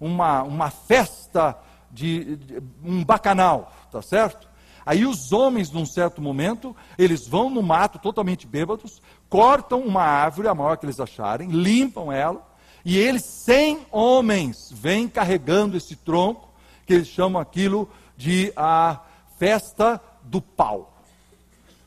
[0.00, 1.56] uma, uma festa
[1.90, 4.48] de, de um bacanal, tá certo?
[4.86, 10.46] Aí os homens, num certo momento, eles vão no mato totalmente bêbados, cortam uma árvore,
[10.46, 12.46] a maior que eles acharem, limpam ela,
[12.84, 16.48] e eles, cem homens, vêm carregando esse tronco,
[16.86, 19.00] que eles chamam aquilo de a
[19.36, 21.02] festa do pau.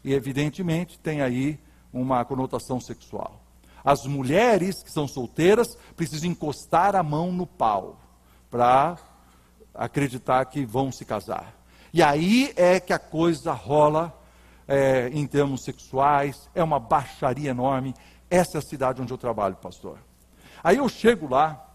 [0.04, 1.58] E evidentemente tem aí
[1.94, 3.42] uma conotação sexual.
[3.82, 7.98] As mulheres que são solteiras precisam encostar a mão no pau
[8.52, 8.98] para
[9.74, 11.59] acreditar que vão se casar.
[11.94, 14.14] E aí é que a coisa rola
[14.70, 17.96] é, em termos sexuais, é uma baixaria enorme.
[18.30, 19.98] Essa é a cidade onde eu trabalho, pastor.
[20.64, 21.66] Aí eu chego lá,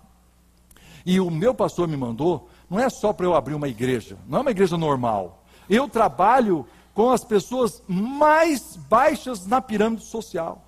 [1.05, 4.39] e o meu pastor me mandou, não é só para eu abrir uma igreja, não
[4.39, 5.43] é uma igreja normal.
[5.69, 10.63] Eu trabalho com as pessoas mais baixas na pirâmide social.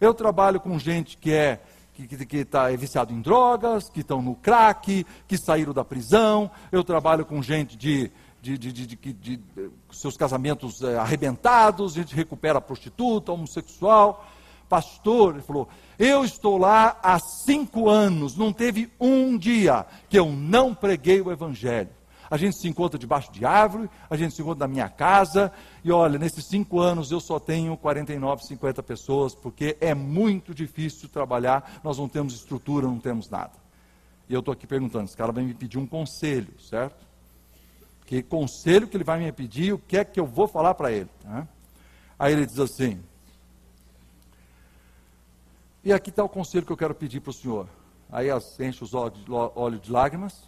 [0.00, 1.60] Eu trabalho com gente que é
[1.94, 6.50] que está é viciado em drogas, que estão no crack, que saíram da prisão.
[6.72, 8.10] Eu trabalho com gente de,
[8.44, 9.40] de, de, de, de,
[9.90, 14.26] seus casamentos é, arrebentados, a gente recupera prostituta, homossexual.
[14.68, 20.30] Pastor, ele falou, eu estou lá há cinco anos, não teve um dia que eu
[20.30, 21.90] não preguei o Evangelho.
[22.30, 25.52] A gente se encontra debaixo de árvore, a gente se encontra na minha casa,
[25.82, 31.08] e olha, nesses cinco anos eu só tenho 49, 50 pessoas, porque é muito difícil
[31.08, 33.52] trabalhar, nós não temos estrutura, não temos nada.
[34.28, 37.13] E eu estou aqui perguntando, esse cara vai me pedir um conselho, certo?
[38.06, 40.92] Que conselho que ele vai me pedir, o que é que eu vou falar para
[40.92, 41.08] ele?
[41.24, 41.48] Né?
[42.18, 43.02] Aí ele diz assim,
[45.82, 47.68] e aqui está o conselho que eu quero pedir para o senhor.
[48.10, 48.28] Aí
[48.60, 50.44] enche os olhos de lágrimas,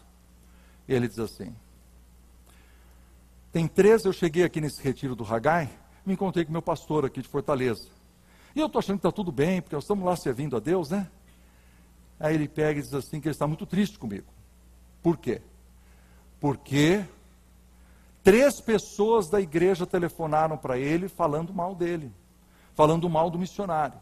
[0.86, 1.54] e ele diz assim,
[3.50, 5.70] tem três, eu cheguei aqui nesse retiro do Hagai,
[6.04, 7.88] me encontrei com meu pastor aqui de Fortaleza.
[8.54, 10.90] E eu estou achando que está tudo bem, porque nós estamos lá servindo a Deus,
[10.90, 11.10] né?
[12.20, 14.26] Aí ele pega e diz assim que ele está muito triste comigo.
[15.02, 15.42] Por quê?
[16.38, 17.04] Porque
[18.26, 22.12] três pessoas da igreja telefonaram para ele falando mal dele,
[22.74, 24.00] falando mal do missionário.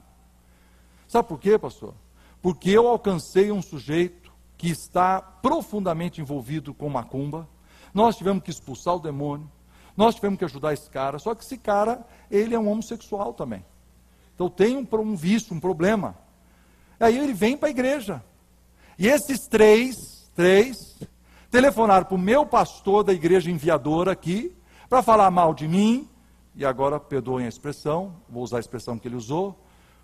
[1.07, 1.93] Sabe por quê, pastor?
[2.41, 7.47] Porque eu alcancei um sujeito que está profundamente envolvido com macumba,
[7.93, 9.47] nós tivemos que expulsar o demônio,
[9.95, 13.63] nós tivemos que ajudar esse cara, só que esse cara, ele é um homossexual também.
[14.35, 16.17] Então tem um, um vício, um problema.
[16.99, 18.25] Aí ele vem para a igreja.
[18.99, 20.99] E esses três, três,
[21.55, 24.53] telefonaram para o meu pastor da igreja enviadora aqui,
[24.89, 26.09] para falar mal de mim,
[26.57, 29.57] e agora perdoem a expressão, vou usar a expressão que ele usou,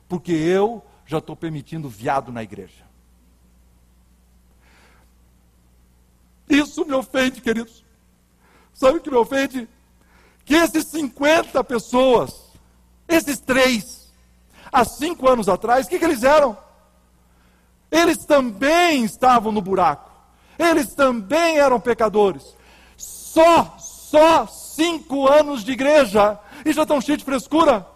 [0.08, 2.84] porque eu já estou permitindo viado na igreja.
[6.48, 7.84] Isso me ofende, queridos.
[8.72, 9.68] Sabe o que me ofende?
[10.44, 12.52] Que esses 50 pessoas,
[13.08, 14.12] esses três,
[14.70, 16.56] há cinco anos atrás, o que, que eles eram?
[17.90, 20.09] Eles também estavam no buraco.
[20.60, 22.54] Eles também eram pecadores.
[22.96, 27.86] Só, só cinco anos de igreja e já estão cheios de frescura.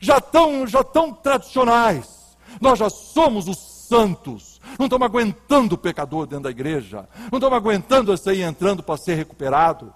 [0.00, 2.36] Já estão, já estão tradicionais.
[2.60, 4.60] Nós já somos os santos.
[4.78, 7.08] Não estamos aguentando o pecador dentro da igreja.
[7.30, 9.86] Não estamos aguentando esse aí entrando para ser recuperado.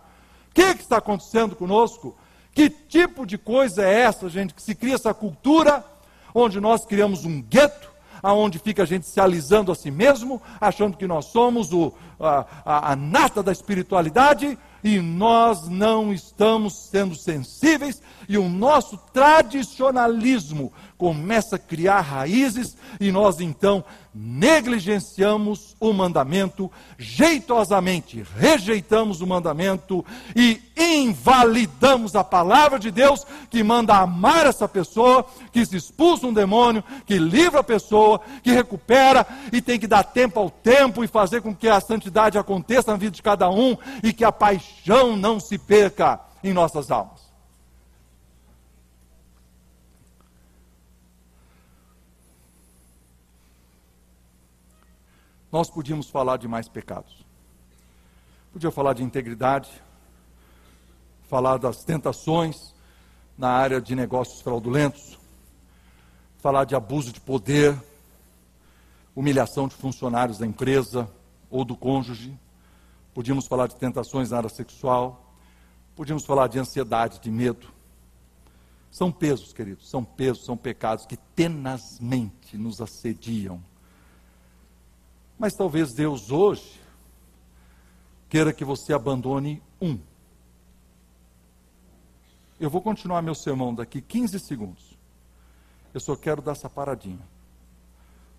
[0.51, 2.17] O que, que está acontecendo conosco?
[2.55, 5.85] Que tipo de coisa é essa, gente, que se cria essa cultura
[6.33, 7.91] onde nós criamos um gueto,
[8.27, 12.45] aonde fica a gente se alisando a si mesmo, achando que nós somos o, a,
[12.65, 20.73] a, a nata da espiritualidade, e nós não estamos sendo sensíveis, e o nosso tradicionalismo
[20.97, 30.05] começa a criar raízes, e nós então negligenciamos o mandamento, jeitosamente rejeitamos o mandamento
[30.35, 36.33] e invalidamos a palavra de Deus que manda amar essa pessoa, que se expulsa um
[36.33, 41.09] demônio, que livra a pessoa, que recupera e tem que dar tempo ao tempo e
[41.09, 45.15] fazer com que a santidade aconteça na vida de cada um e que a paixão
[45.15, 47.26] não se perca em nossas almas.
[55.57, 57.25] Nós podíamos falar de mais pecados.
[58.53, 59.71] Podia falar de integridade,
[61.31, 62.75] falar das tentações
[63.39, 65.19] na área de negócios fraudulentos,
[66.37, 67.75] falar de abuso de poder,
[69.15, 71.11] humilhação de funcionários da empresa
[71.51, 72.39] ou do cônjuge.
[73.15, 75.33] Podíamos falar de tentações na área sexual,
[75.95, 77.67] podíamos falar de ansiedade, de medo.
[78.91, 83.59] São pesos, queridos, são pesos, são pecados que tenazmente nos assediam
[85.39, 86.81] mas talvez Deus hoje
[88.29, 89.99] queira que você abandone um.
[92.59, 94.97] Eu vou continuar meu sermão daqui 15 segundos.
[95.93, 97.27] Eu só quero dar essa paradinha.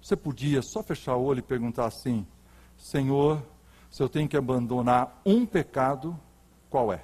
[0.01, 2.25] Você podia só fechar o olho e perguntar assim:
[2.77, 3.43] Senhor,
[3.89, 6.19] se eu tenho que abandonar um pecado,
[6.69, 7.03] qual é?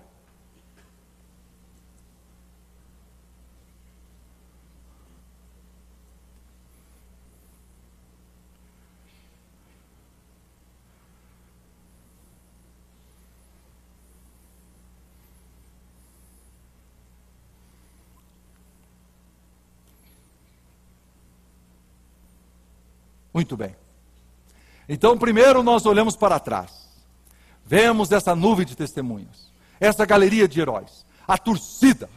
[23.33, 23.75] Muito bem.
[24.87, 26.83] Então, primeiro nós olhamos para trás.
[27.65, 32.09] Vemos essa nuvem de testemunhas, essa galeria de heróis, a torcida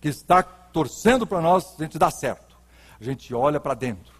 [0.00, 2.56] que está torcendo para nós a gente dar certo.
[3.00, 4.14] A gente olha para dentro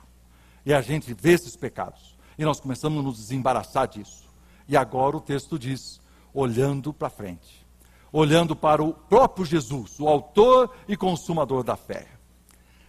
[0.64, 2.16] e a gente vê esses pecados.
[2.38, 4.24] E nós começamos a nos desembaraçar disso.
[4.66, 6.00] E agora o texto diz:
[6.32, 7.66] olhando para frente,
[8.12, 12.06] olhando para o próprio Jesus, o autor e consumador da fé.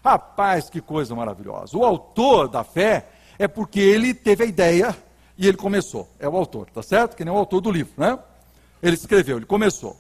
[0.04, 1.78] Rapaz, que coisa maravilhosa!
[1.78, 4.96] O autor da fé é porque ele teve a ideia
[5.38, 6.10] e ele começou.
[6.20, 7.16] É o autor, tá certo?
[7.16, 8.20] Que nem o autor do livro, né?
[8.84, 9.98] Ele escreveu, ele começou.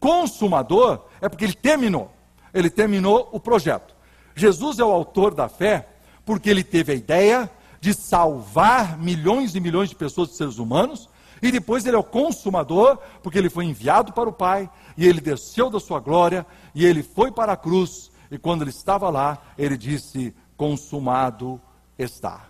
[0.00, 2.10] Consumador é porque ele terminou.
[2.52, 3.94] Ele terminou o projeto.
[4.34, 5.86] Jesus é o autor da fé
[6.24, 11.08] porque ele teve a ideia de salvar milhões e milhões de pessoas, de seres humanos,
[11.40, 15.20] e depois ele é o consumador, porque ele foi enviado para o Pai, e ele
[15.20, 19.38] desceu da sua glória, e ele foi para a cruz, e quando ele estava lá,
[19.56, 21.60] ele disse: Consumado
[21.96, 22.47] está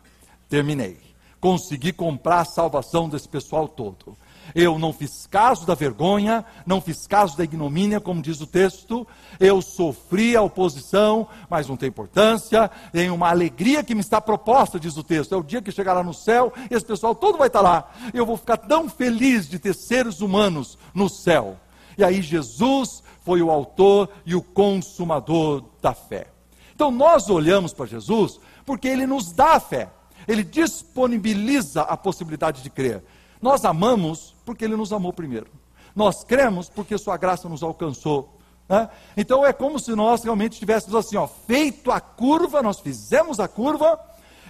[0.49, 0.99] terminei.
[1.41, 4.17] Consegui comprar a salvação desse pessoal todo.
[4.55, 9.07] Eu não fiz caso da vergonha, não fiz caso da ignomínia, como diz o texto.
[9.39, 12.71] Eu sofri a oposição, mas não tem importância.
[12.93, 15.35] Tem uma alegria que me está proposta, diz o texto.
[15.35, 17.93] É o dia que chegar lá no céu, esse pessoal todo vai estar lá.
[18.13, 21.57] Eu vou ficar tão feliz de ter seres humanos no céu.
[21.97, 26.29] E aí Jesus foi o autor e o consumador da fé.
[26.75, 29.89] Então nós olhamos para Jesus porque ele nos dá a fé
[30.29, 33.03] ele disponibiliza a possibilidade de crer.
[33.41, 35.49] Nós amamos porque ele nos amou primeiro.
[35.97, 38.39] Nós cremos porque sua graça nos alcançou.
[38.69, 38.89] Né?
[39.17, 43.49] Então é como se nós realmente tivéssemos assim, ó, feito a curva, nós fizemos a
[43.49, 43.99] curva,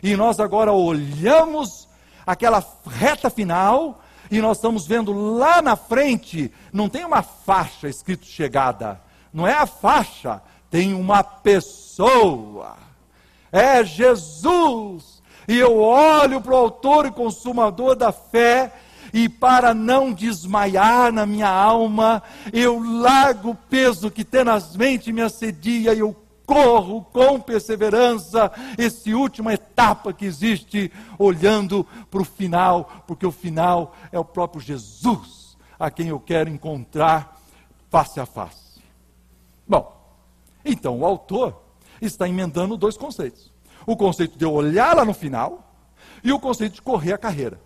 [0.03, 1.89] e nós agora olhamos
[2.27, 8.27] aquela reta final, e nós estamos vendo lá na frente, não tem uma faixa escrito
[8.27, 9.01] chegada,
[9.33, 12.77] não é a faixa, tem uma pessoa.
[13.51, 15.18] É Jesus
[15.49, 18.73] e eu olho para o autor e consumador da fé,
[19.13, 22.23] e para não desmaiar na minha alma,
[22.53, 29.53] eu largo o peso que tenazmente me assedia e eu corro com perseverança essa última
[29.53, 35.91] etapa que existe, olhando para o final, porque o final é o próprio Jesus, a
[35.91, 37.39] quem eu quero encontrar
[37.91, 38.83] face a face.
[39.67, 39.95] Bom,
[40.65, 41.63] então o autor
[42.01, 43.51] está emendando dois conceitos:
[43.93, 45.65] o conceito de olhar lá no final
[46.23, 47.59] e o conceito de correr a carreira.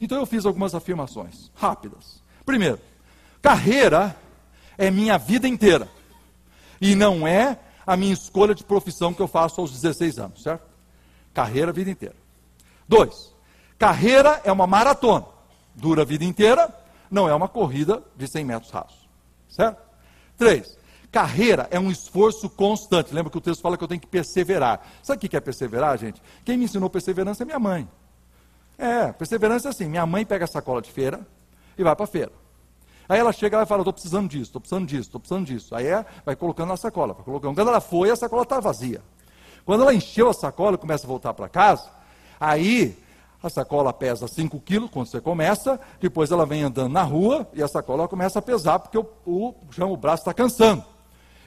[0.00, 2.22] Então eu fiz algumas afirmações rápidas.
[2.44, 2.78] Primeiro,
[3.42, 4.14] carreira
[4.78, 5.88] é minha vida inteira.
[6.80, 10.62] E não é a minha escolha de profissão que eu faço aos 16 anos, certo?
[11.34, 12.14] Carreira a vida inteira.
[12.88, 13.34] Dois,
[13.76, 15.26] carreira é uma maratona.
[15.74, 16.72] Dura a vida inteira,
[17.10, 19.08] não é uma corrida de 100 metros rasos.
[19.48, 19.82] Certo?
[20.38, 20.78] Três,
[21.10, 23.14] carreira é um esforço constante.
[23.14, 24.86] Lembra que o texto fala que eu tenho que perseverar.
[25.02, 26.22] Sabe o que é perseverar, gente?
[26.44, 27.88] Quem me ensinou perseverança é minha mãe.
[28.78, 31.26] É, perseverança é assim: minha mãe pega a sacola de feira
[31.76, 32.32] e vai para a feira.
[33.08, 35.74] Aí ela chega e fala: estou precisando disso, estou precisando disso, estou precisando disso.
[35.74, 37.54] Aí é, vai colocando na sacola, vai colocando.
[37.54, 39.02] Quando ela foi, a sacola está vazia.
[39.64, 41.88] Quando ela encheu a sacola e começa a voltar para casa,
[42.38, 42.96] aí
[43.42, 47.62] a sacola pesa 5 quilos quando você começa, depois ela vem andando na rua e
[47.62, 50.84] a sacola começa a pesar porque o, o, o braço está cansando.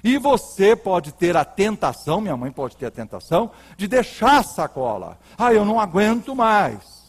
[0.04, 4.44] E você pode ter a tentação, minha mãe pode ter a tentação, de deixar a
[4.44, 5.20] sacola.
[5.38, 7.00] Ah, eu não aguento mais.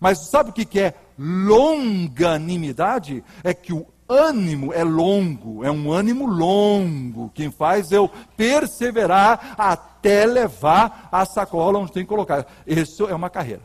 [0.00, 3.24] Mas sabe o que é longanimidade?
[3.42, 7.30] É que o ânimo é longo, é um ânimo longo.
[7.34, 12.46] Quem faz eu perseverar até levar a sacola onde tem que colocar.
[12.66, 13.62] Isso é uma carreira.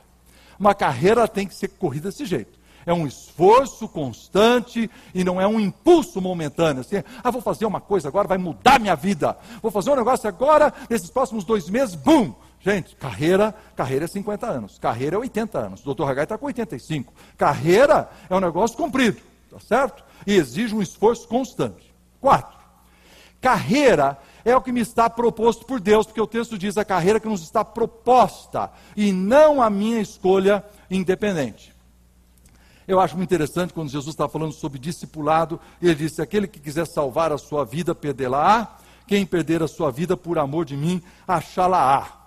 [0.59, 2.59] Uma carreira tem que ser corrida desse jeito.
[2.85, 6.81] É um esforço constante e não é um impulso momentâneo.
[6.81, 9.37] Assim, ah, vou fazer uma coisa agora, vai mudar minha vida.
[9.61, 12.33] Vou fazer um negócio agora, nesses próximos dois meses, bum!
[12.63, 15.81] Gente, carreira, carreira é 50 anos, carreira é 80 anos.
[15.81, 17.13] O doutor Hagai está com 85.
[17.37, 19.21] Carreira é um negócio comprido,
[19.51, 20.01] tá certo?
[20.25, 21.93] E exige um esforço constante.
[22.21, 22.57] Quatro,
[23.41, 27.19] carreira é o que me está proposto por Deus, porque o texto diz a carreira
[27.19, 31.72] que nos está proposta e não a minha escolha independente.
[32.87, 36.85] Eu acho muito interessante quando Jesus está falando sobre discipulado, ele disse: aquele que quiser
[36.85, 38.77] salvar a sua vida, perdê-la-á,
[39.07, 42.21] quem perder a sua vida por amor de mim, achá-la-á.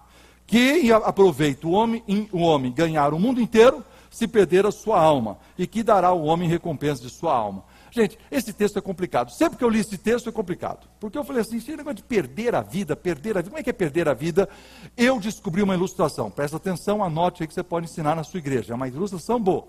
[0.46, 2.02] Que aproveita o homem,
[2.32, 6.22] o homem ganhar o mundo inteiro se perder a sua alma, e que dará ao
[6.24, 7.64] homem recompensa de sua alma.
[7.90, 9.30] Gente, esse texto é complicado.
[9.30, 10.86] Sempre que eu li esse texto é complicado.
[11.00, 13.62] Porque eu falei assim, esse negócio de perder a vida, perder a vida, como é
[13.62, 14.48] que é perder a vida?
[14.96, 16.30] Eu descobri uma ilustração.
[16.30, 18.72] Presta atenção, anote aí que você pode ensinar na sua igreja.
[18.72, 19.68] É uma ilustração boa.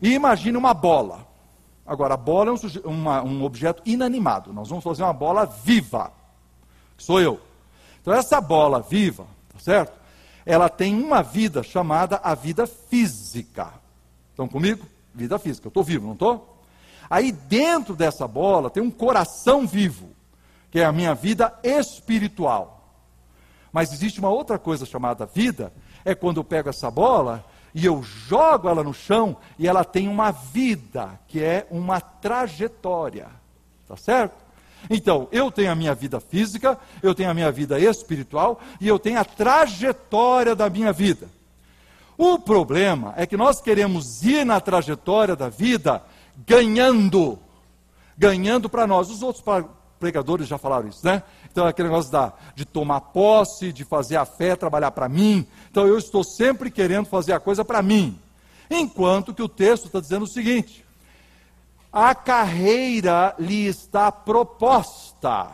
[0.00, 1.26] E imagine uma bola.
[1.86, 4.52] Agora, a bola é um, uma, um objeto inanimado.
[4.52, 6.12] Nós vamos fazer uma bola viva.
[6.96, 7.40] Sou eu.
[8.00, 9.92] Então, essa bola viva, Tá certo?
[10.44, 13.72] Ela tem uma vida chamada a vida física.
[14.30, 14.84] Estão comigo?
[15.14, 15.66] Vida física.
[15.66, 16.58] Eu estou vivo, não estou?
[17.08, 20.10] Aí dentro dessa bola tem um coração vivo,
[20.70, 22.92] que é a minha vida espiritual.
[23.72, 25.72] Mas existe uma outra coisa chamada vida,
[26.04, 27.44] é quando eu pego essa bola
[27.74, 33.26] e eu jogo ela no chão e ela tem uma vida, que é uma trajetória.
[33.88, 34.36] Tá certo?
[34.88, 38.98] Então, eu tenho a minha vida física, eu tenho a minha vida espiritual e eu
[38.98, 41.28] tenho a trajetória da minha vida.
[42.16, 46.00] O problema é que nós queremos ir na trajetória da vida
[46.46, 47.38] ganhando,
[48.16, 49.10] ganhando para nós.
[49.10, 49.42] Os outros
[50.04, 51.22] pregadores já falaram isso, né?
[51.50, 55.46] Então, aquele negócio da, de tomar posse, de fazer a fé trabalhar para mim.
[55.70, 58.18] Então, eu estou sempre querendo fazer a coisa para mim.
[58.70, 60.84] Enquanto que o texto está dizendo o seguinte:
[61.90, 65.48] a carreira lhe está proposta.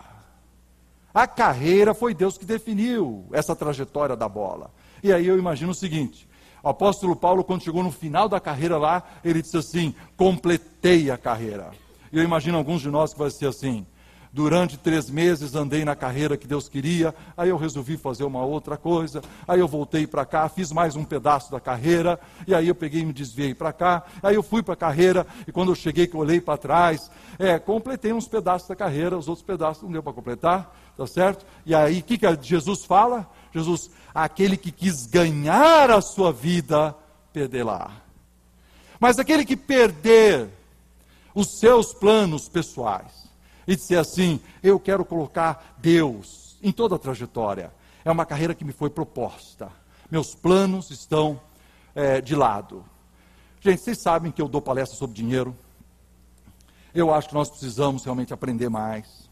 [1.15, 4.73] A carreira foi Deus que definiu essa trajetória da bola.
[5.01, 6.29] E aí eu imagino o seguinte:
[6.61, 11.17] o apóstolo Paulo, quando chegou no final da carreira lá, ele disse assim: completei a
[11.17, 11.71] carreira.
[12.13, 13.87] E eu imagino alguns de nós que vai ser assim:
[14.33, 18.76] Durante três meses andei na carreira que Deus queria, aí eu resolvi fazer uma outra
[18.76, 22.74] coisa, aí eu voltei para cá, fiz mais um pedaço da carreira, e aí eu
[22.74, 25.74] peguei e me desviei para cá, aí eu fui para a carreira, e quando eu
[25.74, 27.11] cheguei que eu olhei para trás,
[27.41, 31.45] é, completei uns pedaços da carreira, os outros pedaços não deu para completar, tá certo?
[31.66, 33.28] E aí o que, que Jesus fala?
[33.53, 36.95] Jesus, aquele que quis ganhar a sua vida,
[37.33, 37.91] perdê-la.
[39.01, 40.51] Mas aquele que perder
[41.35, 43.30] os seus planos pessoais,
[43.71, 47.73] e dizer assim: eu quero colocar Deus em toda a trajetória.
[48.05, 49.71] É uma carreira que me foi proposta.
[50.11, 51.41] Meus planos estão
[51.95, 52.85] é, de lado.
[53.61, 55.57] Gente, vocês sabem que eu dou palestra sobre dinheiro.
[56.93, 59.31] Eu acho que nós precisamos realmente aprender mais.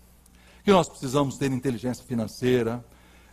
[0.62, 2.84] Que nós precisamos ter inteligência financeira.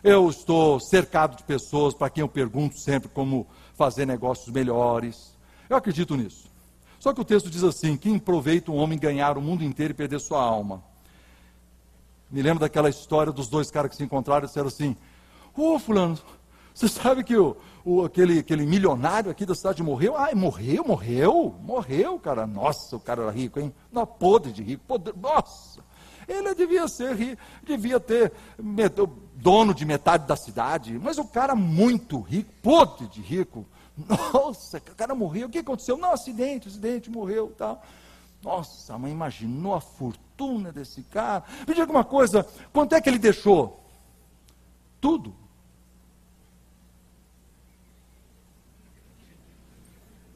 [0.02, 3.46] Eu estou cercado de pessoas para quem eu pergunto sempre como
[3.76, 5.36] fazer negócios melhores.
[5.70, 6.50] Eu acredito nisso.
[6.98, 9.94] Só que o texto diz assim: que aproveita um homem ganhar o mundo inteiro e
[9.94, 10.82] perder sua alma.
[12.30, 14.96] Me lembro daquela história dos dois caras que se encontraram e disseram assim:
[15.56, 16.18] Ô oh, Fulano,
[16.74, 20.16] você sabe que o, o, aquele, aquele milionário aqui da cidade morreu?
[20.16, 22.46] Ah, morreu, morreu, morreu, cara.
[22.46, 23.72] Nossa, o cara era rico, hein?
[23.92, 25.84] Não, podre de rico, podre, nossa.
[26.28, 28.32] Ele devia ser, devia ter
[29.34, 33.64] dono de metade da cidade, mas o cara muito rico, podre de rico.
[33.96, 35.96] Nossa, o cara morreu, o que aconteceu?
[35.96, 37.82] Não, acidente, acidente, morreu, tal.
[38.42, 40.25] Nossa, mãe imaginou a fortuna
[40.72, 41.44] desse cara.
[41.66, 43.82] Me diga uma coisa, quanto é que ele deixou?
[45.00, 45.34] Tudo.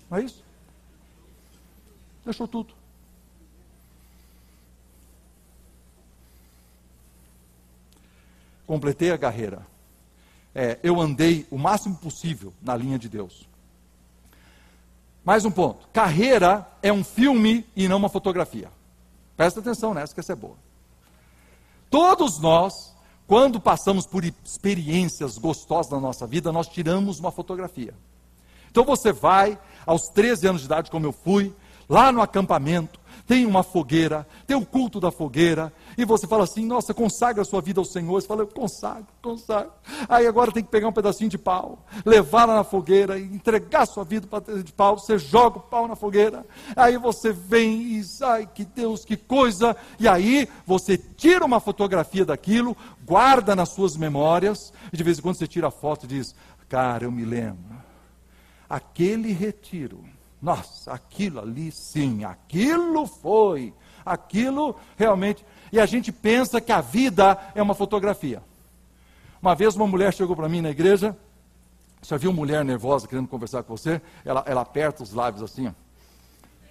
[0.09, 0.43] Não é isso?
[2.25, 2.75] Deixou tudo.
[8.67, 9.67] Completei a carreira.
[10.55, 13.49] É, eu andei o máximo possível na linha de Deus.
[15.25, 15.87] Mais um ponto.
[15.93, 18.71] Carreira é um filme e não uma fotografia.
[19.41, 20.57] Presta atenção nessa, que essa é boa.
[21.89, 22.95] Todos nós,
[23.27, 27.95] quando passamos por experiências gostosas na nossa vida, nós tiramos uma fotografia.
[28.71, 31.55] Então você vai, aos 13 anos de idade, como eu fui,
[31.91, 36.67] lá no acampamento, tem uma fogueira, tem o culto da fogueira, e você fala assim:
[36.67, 38.21] nossa, consagra a sua vida ao Senhor.
[38.21, 39.73] Você fala: eu consagro, consagro.
[40.09, 44.03] Aí agora tem que pegar um pedacinho de pau, levar lá na fogueira entregar sua
[44.03, 44.99] vida para de pau.
[44.99, 49.77] Você joga o pau na fogueira, aí você vem e ai que Deus, que coisa.
[49.99, 55.23] E aí você tira uma fotografia daquilo, guarda nas suas memórias, e de vez em
[55.23, 56.35] quando você tira a foto e diz:
[56.69, 57.79] cara, eu me lembro.
[58.69, 60.05] Aquele retiro
[60.41, 63.75] nossa, aquilo ali sim, aquilo foi,
[64.05, 65.45] aquilo realmente.
[65.71, 68.43] E a gente pensa que a vida é uma fotografia.
[69.43, 71.17] Uma vez uma mulher chegou para mim na igreja,
[72.03, 74.01] já viu mulher nervosa querendo conversar com você?
[74.25, 75.73] Ela, ela aperta os lábios assim, ó.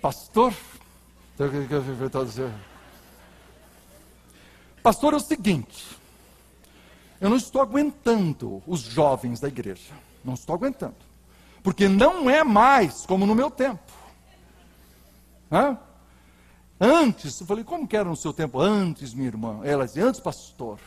[0.02, 0.54] Pastor,
[4.82, 5.98] pastor é o seguinte,
[7.20, 9.94] eu não estou aguentando os jovens da igreja,
[10.24, 11.09] não estou aguentando.
[11.70, 13.94] Porque não é mais como no meu tempo.
[15.52, 15.78] Hã?
[16.82, 18.60] Antes, eu falei, como que era no seu tempo?
[18.60, 19.60] Antes, minha irmã.
[19.64, 20.80] Ela dizia, antes, pastor.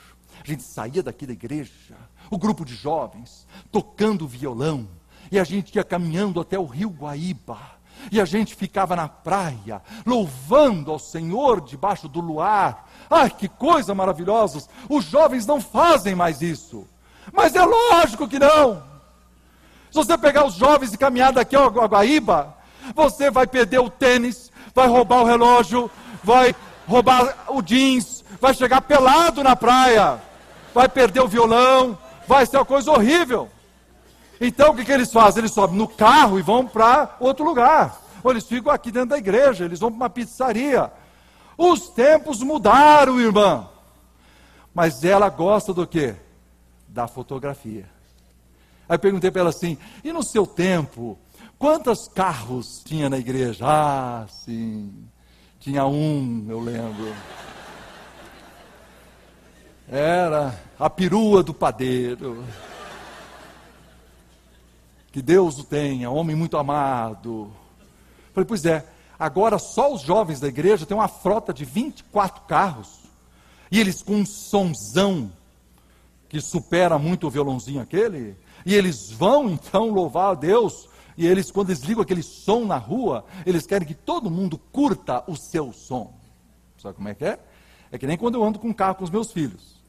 [0.42, 1.96] A gente saía daqui da igreja,
[2.28, 4.88] o grupo de jovens, tocando violão,
[5.30, 7.60] e a gente ia caminhando até o rio Guaíba,
[8.10, 12.90] e a gente ficava na praia, louvando ao Senhor debaixo do luar.
[13.08, 14.66] Ai, que coisa maravilhosa!
[14.88, 16.88] Os jovens não fazem mais isso.
[17.32, 18.90] Mas é lógico que não.
[19.92, 22.56] Se você pegar os jovens e caminhar daqui ao Guaíba,
[22.94, 25.90] você vai perder o tênis, vai roubar o relógio,
[26.24, 26.56] vai
[26.88, 30.18] roubar o jeans, vai chegar pelado na praia,
[30.72, 33.50] vai perder o violão, vai ser uma coisa horrível.
[34.40, 35.42] Então o que, que eles fazem?
[35.42, 38.00] Eles sobem no carro e vão para outro lugar.
[38.24, 40.90] Ou eles ficam aqui dentro da igreja, eles vão para uma pizzaria.
[41.58, 43.68] Os tempos mudaram, irmã.
[44.74, 46.14] Mas ela gosta do quê?
[46.88, 47.92] Da fotografia.
[48.92, 51.18] Aí perguntei para ela assim: e no seu tempo,
[51.58, 53.64] quantos carros tinha na igreja?
[53.66, 54.92] Ah, sim,
[55.58, 57.14] tinha um, eu lembro.
[59.88, 62.44] Era a perua do padeiro.
[65.10, 67.50] Que Deus o tenha, homem muito amado.
[68.34, 68.84] Falei, pois é,
[69.18, 73.00] agora só os jovens da igreja têm uma frota de 24 carros.
[73.70, 75.32] E eles com um sonzão
[76.28, 78.36] que supera muito o violãozinho aquele.
[78.64, 80.88] E eles vão então louvar a Deus.
[81.16, 85.22] E eles, quando eles ligam aquele som na rua, eles querem que todo mundo curta
[85.26, 86.14] o seu som.
[86.78, 87.38] Sabe como é que é?
[87.90, 89.82] É que nem quando eu ando com carro com os meus filhos.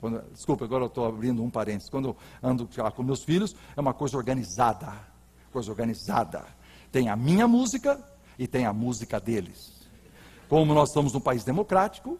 [0.00, 1.88] Quando, desculpa, agora eu estou abrindo um parênteses.
[1.88, 4.92] Quando eu ando com meus filhos, é uma coisa organizada.
[5.50, 6.44] Coisa organizada.
[6.92, 7.98] Tem a minha música
[8.38, 9.72] e tem a música deles.
[10.48, 12.18] Como nós estamos num país democrático,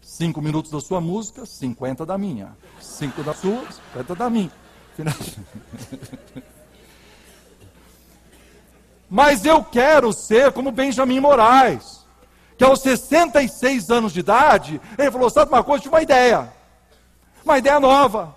[0.00, 2.56] cinco minutos da sua música, 50 da minha.
[2.80, 4.52] Cinco da sua, 50 da minha.
[9.08, 12.04] Mas eu quero ser como Benjamin Moraes,
[12.58, 15.82] que aos 66 anos de idade, ele falou: sabe uma coisa?
[15.82, 16.52] Tive uma ideia,
[17.44, 18.34] uma ideia nova.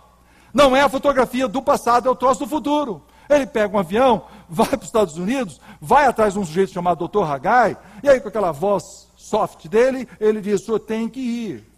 [0.53, 3.03] Não é a fotografia do passado, é o troço do futuro.
[3.30, 7.07] Ele pega um avião, vai para os Estados Unidos, vai atrás de um sujeito chamado
[7.07, 7.24] Dr.
[7.24, 11.68] Hagai, e aí com aquela voz soft dele, ele diz: o senhor tem que ir.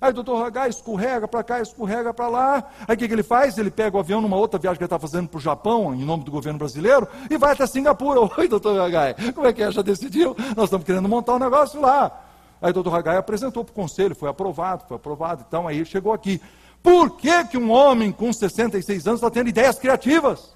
[0.00, 2.64] Aí o doutor Hagai escorrega para cá, escorrega para lá.
[2.88, 3.58] Aí o que, que, ele faz?
[3.58, 6.04] Ele pega o avião numa outra viagem que ele está fazendo para o Japão, em
[6.04, 8.20] nome do governo brasileiro, e vai até Singapura.
[8.38, 9.70] Oi, doutor Hagai, como é que é?
[9.70, 10.34] Já decidiu?
[10.56, 12.24] Nós estamos querendo montar um negócio lá.
[12.62, 15.44] Aí o doutor Hagai apresentou para o conselho, foi aprovado, foi aprovado.
[15.46, 16.40] Então aí chegou aqui.
[16.82, 20.54] Por que, que um homem com 66 anos está tendo ideias criativas?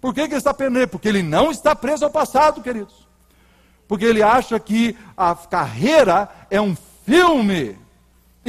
[0.00, 0.88] Por que, que ele está preso?
[0.88, 3.06] Porque ele não está preso ao passado, queridos.
[3.86, 6.74] Porque ele acha que a carreira é um
[7.04, 7.76] filme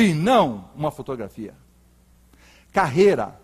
[0.02, 1.54] e não uma fotografia.
[2.72, 3.40] Carreira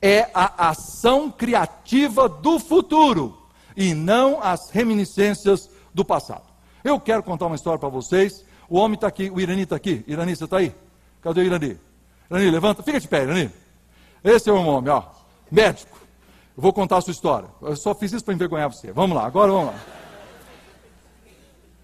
[0.00, 3.36] é a ação criativa do futuro
[3.76, 6.44] e não as reminiscências do passado.
[6.84, 8.44] Eu quero contar uma história para vocês.
[8.68, 10.04] O homem está aqui, o Irani está aqui.
[10.06, 10.74] Irani, você está aí?
[11.20, 11.78] Cadê o Irani?
[12.30, 13.50] Irani, levanta, fica de pé, Irani.
[14.22, 15.02] Esse é o homem, ó,
[15.50, 15.98] médico.
[16.56, 17.48] Eu vou contar a sua história.
[17.60, 18.92] Eu só fiz isso para envergonhar você.
[18.92, 19.80] Vamos lá, agora vamos lá.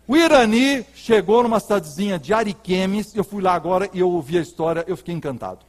[0.07, 4.41] O Irani chegou numa cidadezinha de Ariquemes, eu fui lá agora e eu ouvi a
[4.41, 5.61] história, eu fiquei encantado.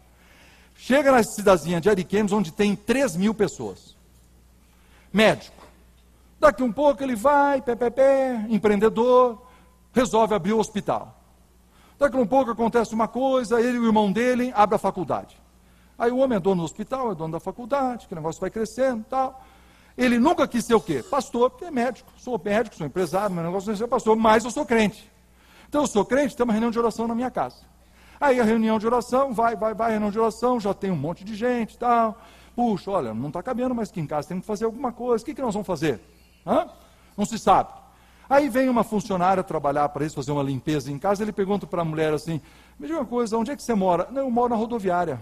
[0.75, 3.95] Chega na cidadezinha de Ariquemes, onde tem 3 mil pessoas.
[5.11, 5.63] Médico.
[6.39, 9.41] Daqui um pouco ele vai, pé, pé, pé, empreendedor,
[9.93, 11.15] resolve abrir o hospital.
[11.97, 15.37] Daqui um pouco acontece uma coisa, ele e o irmão dele abrem a faculdade.
[15.97, 18.49] Aí o homem é dono do hospital, é dono da faculdade, que o negócio vai
[18.49, 19.45] crescendo tal.
[19.97, 21.03] Ele nunca quis ser o quê?
[21.03, 22.11] Pastor, porque é médico.
[22.17, 25.11] Sou médico, sou empresário, meu negócio não é ser pastor, mas eu sou crente.
[25.69, 27.57] Então eu sou crente, tem uma reunião de oração na minha casa.
[28.19, 31.23] Aí a reunião de oração, vai, vai, vai, reunião de oração, já tem um monte
[31.23, 32.17] de gente e tal.
[32.55, 35.21] Puxa, olha, não está cabendo mais aqui em casa, tem que fazer alguma coisa.
[35.21, 35.99] O que, que nós vamos fazer?
[36.45, 36.67] Hã?
[37.17, 37.69] Não se sabe.
[38.29, 41.23] Aí vem uma funcionária trabalhar para isso, fazer uma limpeza em casa.
[41.23, 42.41] Ele pergunta para a mulher assim:
[42.79, 44.07] Me diga uma coisa, onde é que você mora?
[44.11, 45.19] Não, eu moro na rodoviária.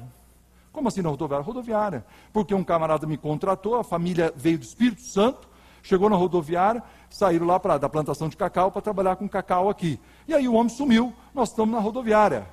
[0.71, 1.45] Como assim na rodoviária?
[1.45, 2.05] Rodoviária.
[2.31, 5.49] Porque um camarada me contratou, a família veio do Espírito Santo,
[5.83, 9.99] chegou na rodoviária, saíram lá pra, da plantação de cacau para trabalhar com cacau aqui.
[10.27, 12.47] E aí o homem sumiu, nós estamos na rodoviária.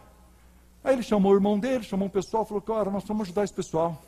[0.83, 3.53] Aí ele chamou o irmão dele, chamou o pessoal, falou olha, nós vamos ajudar esse
[3.53, 4.01] pessoal.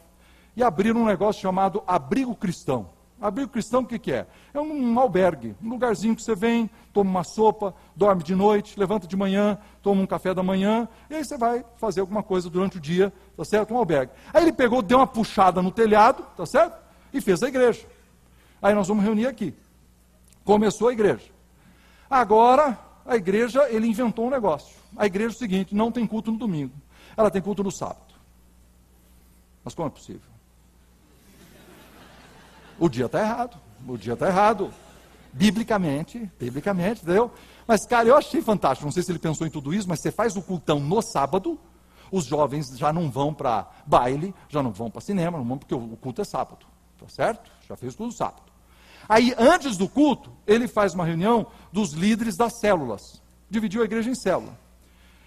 [0.57, 2.89] E abriram um negócio chamado Abrigo Cristão.
[3.21, 4.27] Abrigo cristão o que, que é?
[4.55, 8.81] É um, um, albergue, um lugarzinho que você vem, toma uma sopa, dorme de noite,
[8.81, 12.49] levanta de manhã, toma um café da manhã, e aí você vai fazer alguma coisa
[12.49, 13.75] durante o dia, tá certo?
[13.75, 14.13] Um albergue.
[14.33, 16.81] Aí ele pegou, deu uma puxada no telhado, tá certo?
[17.13, 17.87] E fez a igreja.
[18.63, 19.55] Aí nós vamos reunir aqui.
[20.43, 21.31] Começou a igreja.
[22.09, 24.75] Agora, a igreja, ele inventou um negócio.
[24.97, 26.75] A igreja é o seguinte: não tem culto no domingo,
[27.17, 28.15] ela tem culto no sábado.
[29.63, 30.30] Mas como é possível?
[32.81, 33.59] O dia está errado.
[33.87, 34.73] O dia está errado.
[35.33, 37.31] Biblicamente, biblicamente, entendeu?
[37.67, 38.87] Mas, cara, eu achei fantástico.
[38.87, 41.61] Não sei se ele pensou em tudo isso, mas você faz o cultão no sábado,
[42.11, 45.75] os jovens já não vão para baile, já não vão para cinema, não vão porque
[45.75, 46.67] o culto é sábado.
[46.99, 47.51] Tá certo?
[47.69, 48.51] Já fez tudo sábado.
[49.09, 53.23] Aí, antes do culto, ele faz uma reunião dos líderes das células.
[53.49, 54.59] Dividiu a igreja em célula.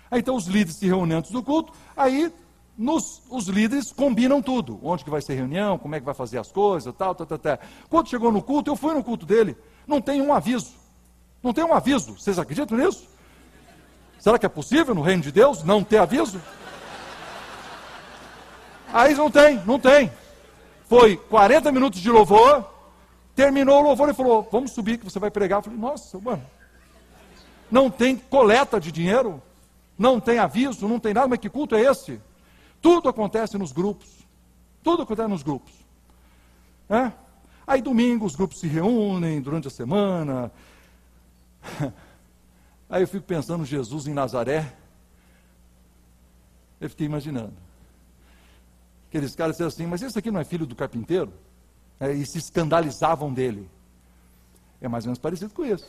[0.10, 1.72] Aí, então, os líderes se reúnem antes do culto.
[1.96, 2.32] Aí,
[2.78, 4.80] nos, os líderes combinam tudo.
[4.84, 7.38] Onde que vai ser reunião, como é que vai fazer as coisas, tal, tal, tal,
[7.38, 7.60] tal.
[7.90, 9.56] Quando chegou no culto, eu fui no culto dele,
[9.88, 10.74] não tem um aviso.
[11.42, 12.18] Não tem um aviso.
[12.18, 13.08] Vocês acreditam nisso?
[14.18, 16.42] Será que é possível no reino de Deus não ter aviso?
[18.94, 20.12] Aí não tem, não tem.
[20.88, 22.66] Foi 40 minutos de louvor,
[23.36, 25.60] terminou o louvor e falou: Vamos subir que você vai pregar.
[25.60, 26.44] Eu falei: Nossa, mano,
[27.70, 29.42] não tem coleta de dinheiro,
[29.98, 32.22] não tem aviso, não tem nada, mas que culto é esse?
[32.84, 34.10] Tudo acontece nos grupos.
[34.84, 35.74] Tudo acontece nos grupos.
[36.90, 37.14] É?
[37.66, 40.52] Aí domingo os grupos se reúnem durante a semana.
[42.90, 44.76] Aí eu fico pensando Jesus em Nazaré.
[46.82, 47.54] Eu fiquei imaginando.
[49.08, 51.32] Aqueles caras disseram assim, mas esse aqui não é filho do carpinteiro?
[52.02, 53.70] É, e se escandalizavam dele.
[54.82, 55.88] É mais ou menos parecido com isso.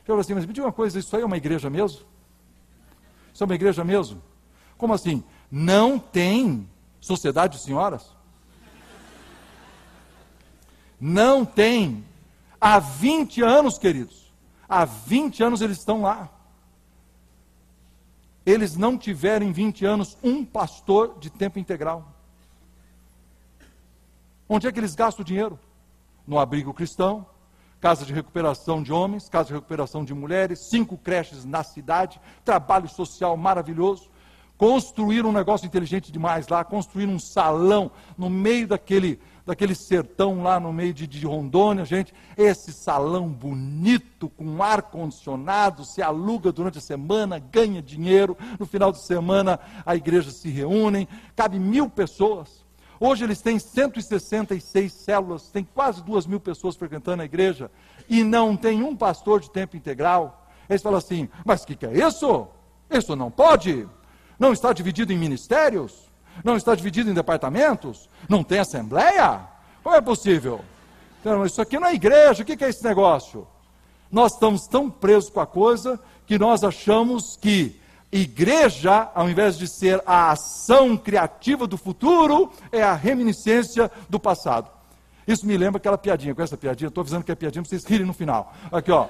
[0.00, 2.00] Eu falei assim, mas me diga uma coisa, isso aí é uma igreja mesmo?
[3.32, 4.20] Isso é uma igreja mesmo?
[4.76, 5.22] Como assim?
[5.50, 6.68] Não tem
[7.00, 8.14] sociedade de senhoras?
[11.00, 12.04] Não tem.
[12.60, 14.32] Há 20 anos, queridos.
[14.68, 16.30] Há 20 anos eles estão lá.
[18.46, 22.08] Eles não tiveram em 20 anos um pastor de tempo integral.
[24.48, 25.58] Onde é que eles gastam o dinheiro?
[26.26, 27.26] No abrigo cristão,
[27.80, 32.88] casa de recuperação de homens, casa de recuperação de mulheres, cinco creches na cidade, trabalho
[32.88, 34.10] social maravilhoso.
[34.56, 40.60] Construíram um negócio inteligente demais lá, construíram um salão no meio daquele, daquele sertão lá
[40.60, 42.14] no meio de, de Rondônia, gente.
[42.36, 48.36] Esse salão bonito, com ar condicionado, se aluga durante a semana, ganha dinheiro.
[48.58, 52.64] No final de semana a igreja se reúne, cabe mil pessoas.
[53.00, 57.70] Hoje eles têm 166 células, tem quase duas mil pessoas frequentando a igreja
[58.08, 60.46] e não tem um pastor de tempo integral.
[60.68, 62.46] Eles falam assim: mas o que, que é isso?
[62.88, 63.88] Isso não pode.
[64.38, 66.10] Não está dividido em ministérios?
[66.42, 68.08] Não está dividido em departamentos?
[68.28, 69.40] Não tem assembleia?
[69.82, 70.64] Como é possível?
[71.20, 73.46] Então, isso aqui não é igreja, o que é esse negócio?
[74.10, 77.80] Nós estamos tão presos com a coisa que nós achamos que
[78.12, 84.70] igreja, ao invés de ser a ação criativa do futuro, é a reminiscência do passado.
[85.26, 87.84] Isso me lembra aquela piadinha, com essa piadinha, estou avisando que é piadinha para vocês
[87.84, 88.52] rirem no final.
[88.70, 89.08] Aqui, ó.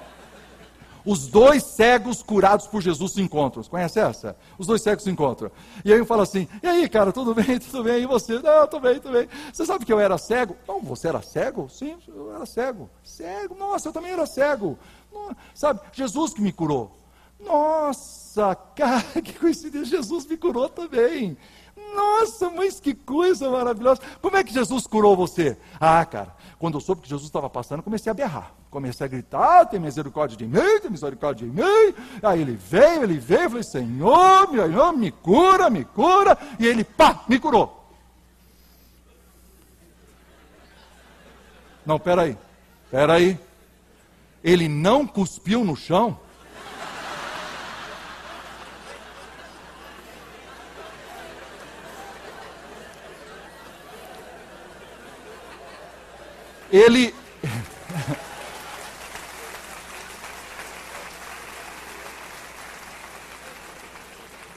[1.04, 3.62] Os dois cegos curados por Jesus se encontram.
[3.64, 4.36] Conhece essa?
[4.58, 5.50] Os dois cegos se encontram.
[5.84, 7.58] E aí eu falo assim: e aí, cara, tudo bem?
[7.58, 8.02] Tudo bem?
[8.02, 8.38] E você?
[8.38, 9.28] Não, tudo bem, tudo bem.
[9.52, 10.56] Você sabe que eu era cego?
[10.66, 11.68] Não, você era cego?
[11.68, 12.88] Sim, eu era cego.
[13.02, 13.54] Cego?
[13.54, 14.78] Nossa, eu também era cego.
[15.12, 16.96] Não, sabe, Jesus que me curou.
[17.40, 21.36] Nossa, cara, que coincidência, Jesus me curou também.
[21.94, 24.00] Nossa, mas que coisa maravilhosa.
[24.20, 25.56] Como é que Jesus curou você?
[25.80, 26.34] Ah, cara,
[26.64, 28.54] quando eu soube que Jesus estava passando, comecei a berrar.
[28.70, 31.94] Comecei a gritar, tem misericórdia de mim, tem misericórdia de mim.
[32.22, 36.38] Aí ele veio, ele veio, falei, Senhor, meu, me cura, me cura.
[36.58, 37.86] E ele, pá, me curou.
[41.84, 42.34] Não, peraí,
[42.90, 43.38] peraí.
[44.42, 46.18] Ele não cuspiu no chão?
[56.74, 57.14] Ele.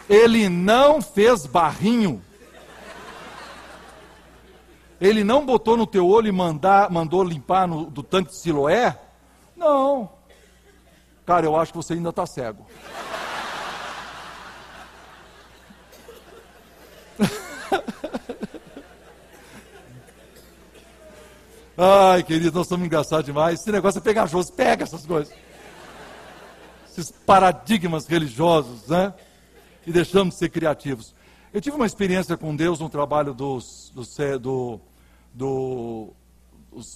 [0.09, 2.23] ele não fez barrinho.
[4.99, 8.99] Ele não botou no teu olho e mandar, mandou limpar no, do tanque de Siloé?
[9.55, 10.09] Não.
[11.23, 12.65] Cara, eu acho que você ainda está cego.
[21.79, 23.59] Ai, querido, nós estamos engraçados demais.
[23.59, 25.31] Esse negócio é pegajoso, pega essas coisas.
[26.89, 29.13] Esses paradigmas religiosos, né?
[29.85, 31.13] E deixamos de ser criativos.
[31.53, 34.81] Eu tive uma experiência com Deus no trabalho dos, do, do,
[35.31, 36.13] do,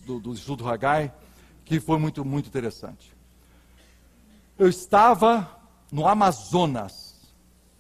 [0.04, 1.14] do, do Instituto Hagai,
[1.64, 3.16] que foi muito, muito interessante.
[4.58, 5.48] Eu estava
[5.92, 7.22] no Amazonas,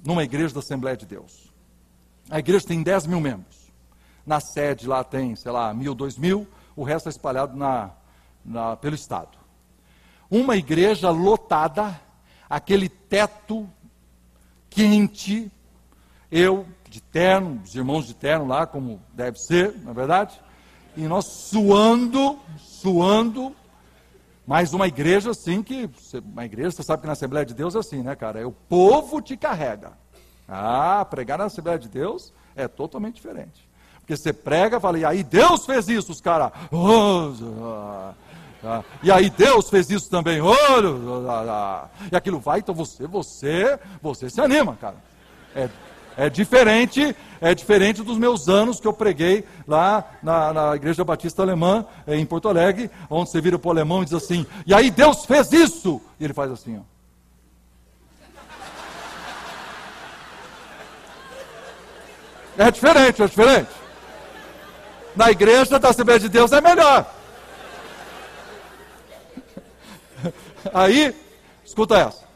[0.05, 1.51] numa igreja da Assembleia de Deus.
[2.29, 3.71] A igreja tem 10 mil membros.
[4.23, 6.47] Na sede lá tem, sei lá, mil, dois mil
[6.81, 7.91] o resto é espalhado na,
[8.43, 9.37] na, pelo Estado.
[10.31, 12.01] Uma igreja lotada,
[12.49, 13.69] aquele teto
[14.67, 15.51] quente,
[16.31, 20.41] eu de terno, os irmãos de terno lá, como deve ser, na é verdade,
[20.97, 23.55] e nós suando, suando,
[24.47, 25.87] mas uma igreja assim que,
[26.33, 28.41] uma igreja, você sabe que na Assembleia de Deus é assim, né, cara?
[28.41, 29.93] É o povo te carrega.
[30.47, 33.69] Ah, pregar na Assembleia de Deus é totalmente diferente.
[34.11, 36.51] Porque você prega, fala, e aí Deus fez isso, os caras.
[38.63, 40.39] Ah, e aí Deus fez isso também.
[42.11, 44.97] E aquilo vai, então você, você, você se anima, cara.
[45.55, 45.69] É,
[46.17, 51.41] é diferente, é diferente dos meus anos que eu preguei lá na, na Igreja Batista
[51.41, 54.73] Alemã, eh, em Porto Alegre, onde você vira para o alemão e diz assim, e
[54.73, 56.01] aí Deus fez isso!
[56.19, 56.91] E ele faz assim, ó.
[62.57, 63.80] É diferente, é diferente
[65.15, 67.11] na igreja da Assembleia de Deus é melhor.
[70.73, 71.15] Aí,
[71.65, 72.31] escuta essa.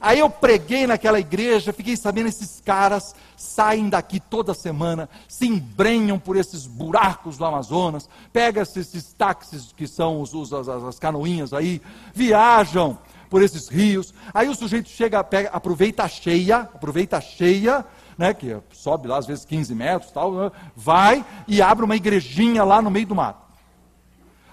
[0.00, 6.18] Aí eu preguei naquela igreja, fiquei sabendo esses caras saem daqui toda semana, se embrenham
[6.18, 10.98] por esses buracos do Amazonas, pegam esses, esses táxis que são os, os, as, as
[10.98, 11.82] canoinhas aí,
[12.14, 12.98] viajam
[13.28, 14.14] por esses rios.
[14.32, 17.84] Aí o sujeito chega, pega, aproveita a cheia, aproveita a cheia,
[18.18, 22.64] né, que sobe lá às vezes 15 metros, tal, né, vai e abre uma igrejinha
[22.64, 23.46] lá no meio do mato.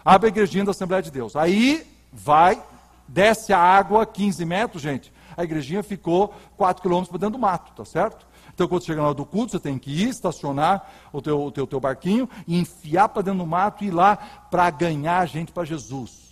[0.05, 1.36] Abre a igrejinha da Assembleia de Deus.
[1.36, 2.61] Aí vai,
[3.07, 5.11] desce a água 15 metros, gente.
[5.36, 8.28] A igrejinha ficou 4 quilômetros para dentro do mato, tá certo?
[8.53, 11.51] Então, quando chega na hora do culto, você tem que ir, estacionar o teu, o
[11.51, 14.16] teu, teu barquinho enfiar para dentro do mato e ir lá
[14.49, 16.24] para ganhar a gente para Jesus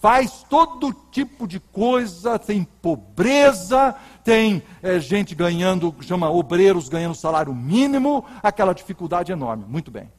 [0.00, 7.54] faz todo tipo de coisa, tem pobreza, tem é, gente ganhando, chama obreiros ganhando salário
[7.54, 9.64] mínimo, aquela dificuldade enorme.
[9.66, 10.10] Muito bem.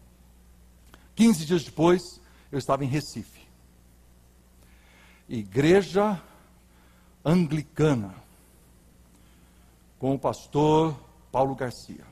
[1.15, 2.21] 15 dias depois,
[2.51, 3.39] eu estava em Recife.
[5.27, 6.19] Igreja
[7.23, 8.15] anglicana,
[9.97, 10.95] com o pastor
[11.31, 12.07] Paulo Garcia.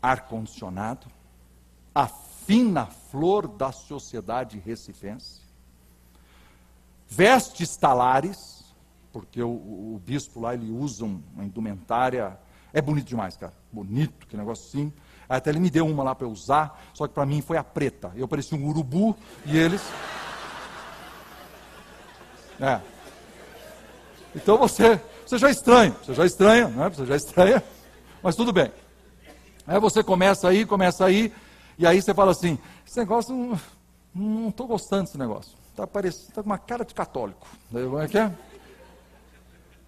[0.00, 1.06] Ar-condicionado,
[1.94, 2.06] a
[2.46, 5.40] fina flor da sociedade recifense,
[7.08, 8.64] vestes talares,
[9.12, 12.38] porque o, o, bispo lá ele usa uma indumentária,
[12.72, 14.92] é bonito demais, cara, bonito, que negócio assim.
[15.28, 18.12] Até ele me deu uma lá para usar, só que para mim foi a preta.
[18.16, 19.82] Eu parecia um urubu e eles.
[22.60, 22.80] É.
[24.36, 26.88] Então você, você já estranha, você já estranha, né?
[26.90, 27.64] Você já estranha,
[28.22, 28.70] mas tudo bem.
[29.66, 31.32] Aí você começa aí, começa aí,
[31.78, 33.58] e aí você fala assim: esse negócio,
[34.14, 35.52] não estou gostando desse negócio.
[35.70, 37.46] Está parecendo, tá com uma cara de católico.
[37.70, 38.30] Como é que é?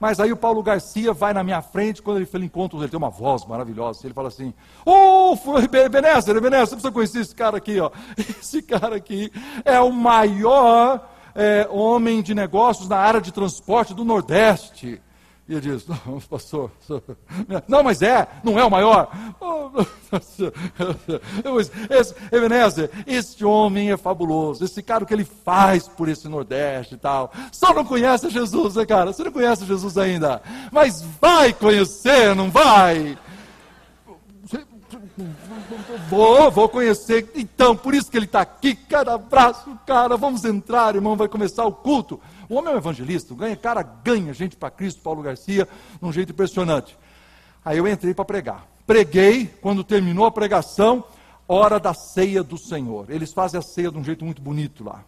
[0.00, 2.98] Mas aí o Paulo Garcia vai na minha frente, quando ele, ele encontra, ele tem
[2.98, 4.52] uma voz maravilhosa, ele fala assim,
[4.84, 7.90] ô, oh, Benézer, Benézer, você conhecer esse cara aqui, ó.
[8.18, 9.32] Esse cara aqui
[9.64, 15.00] é o maior é, homem de negócios na área de transporte do Nordeste.
[15.46, 16.70] E ele diz, não, pastor,
[17.68, 19.10] não, mas é, não é o maior.
[22.32, 26.98] Ebenezer, este homem é fabuloso, esse cara o que ele faz por esse Nordeste e
[26.98, 27.30] tal.
[27.52, 29.12] Só não conhece Jesus, né, cara?
[29.12, 30.40] Você não conhece Jesus ainda,
[30.72, 33.18] mas vai conhecer, não vai?
[36.08, 37.30] Vou, vou conhecer.
[37.34, 38.74] Então, por isso que ele está aqui.
[38.74, 40.16] Cada abraço, cara.
[40.16, 41.16] Vamos entrar, irmão.
[41.16, 42.20] Vai começar o culto.
[42.48, 45.66] O homem é um evangelista, ganha, cara ganha gente para Cristo, Paulo Garcia,
[46.00, 46.96] de um jeito impressionante.
[47.64, 48.66] Aí eu entrei para pregar.
[48.86, 51.04] Preguei, quando terminou a pregação,
[51.48, 53.06] hora da ceia do Senhor.
[53.08, 55.02] Eles fazem a ceia de um jeito muito bonito lá.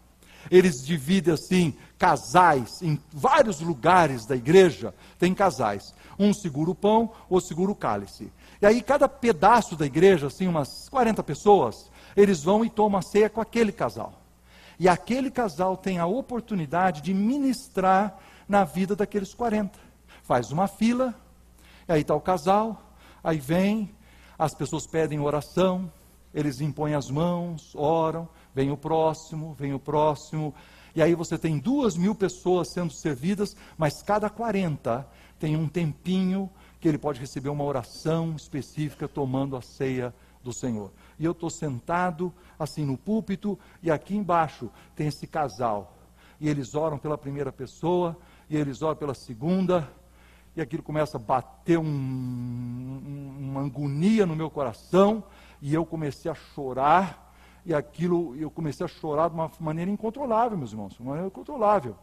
[0.50, 5.94] Eles dividem assim, casais, em vários lugares da igreja, tem casais.
[6.18, 8.32] Um segura o pão, outro segura o cálice.
[8.60, 13.02] E aí, cada pedaço da igreja, assim, umas 40 pessoas, eles vão e tomam a
[13.02, 14.14] ceia com aquele casal.
[14.78, 19.78] E aquele casal tem a oportunidade de ministrar na vida daqueles 40.
[20.22, 21.14] Faz uma fila,
[21.88, 22.82] aí está o casal,
[23.22, 23.94] aí vem,
[24.38, 25.90] as pessoas pedem oração,
[26.34, 30.54] eles impõem as mãos, oram, vem o próximo, vem o próximo,
[30.94, 35.06] e aí você tem duas mil pessoas sendo servidas, mas cada 40
[35.38, 36.50] tem um tempinho
[36.80, 40.92] que ele pode receber uma oração específica tomando a ceia do Senhor.
[41.18, 45.94] E eu estou sentado assim no púlpito e aqui embaixo tem esse casal.
[46.40, 48.16] E eles oram pela primeira pessoa,
[48.48, 49.90] e eles oram pela segunda,
[50.54, 51.84] e aquilo começa a bater um,
[53.38, 55.24] uma agonia no meu coração,
[55.60, 60.56] e eu comecei a chorar, e aquilo, eu comecei a chorar de uma maneira incontrolável,
[60.56, 61.96] meus irmãos, de uma maneira incontrolável.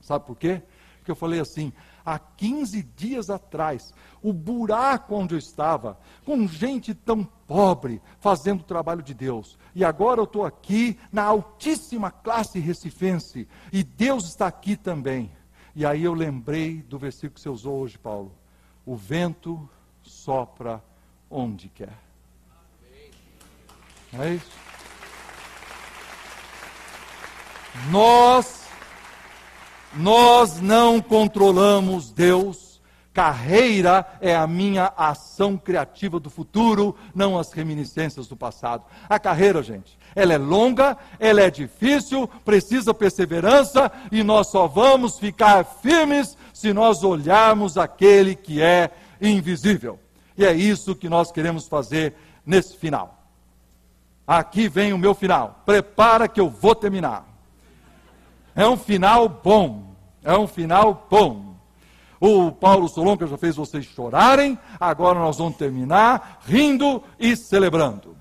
[0.00, 0.62] Sabe por quê?
[0.98, 1.72] Porque eu falei assim:
[2.04, 3.92] há 15 dias atrás,
[4.22, 9.58] o buraco onde eu estava, com gente tão pobre, fazendo o trabalho de Deus.
[9.74, 15.32] E agora eu estou aqui na altíssima classe recifense, e Deus está aqui também.
[15.74, 18.32] E aí eu lembrei do versículo que você usou hoje, Paulo:
[18.86, 19.68] o vento
[20.02, 20.82] sopra
[21.30, 21.98] onde quer.
[24.12, 24.52] Não é isso?
[27.90, 28.63] Nós
[29.96, 32.74] nós não controlamos Deus.
[33.12, 38.82] Carreira é a minha ação criativa do futuro, não as reminiscências do passado.
[39.08, 45.18] A carreira, gente, ela é longa, ela é difícil, precisa perseverança e nós só vamos
[45.18, 48.90] ficar firmes se nós olharmos aquele que é
[49.20, 49.98] invisível.
[50.36, 52.14] E é isso que nós queremos fazer
[52.44, 53.24] nesse final.
[54.26, 55.62] Aqui vem o meu final.
[55.64, 57.33] Prepara que eu vou terminar.
[58.54, 59.94] É um final bom.
[60.22, 61.54] É um final bom.
[62.20, 68.16] O Paulo Solonca já fez vocês chorarem, agora nós vamos terminar rindo e celebrando.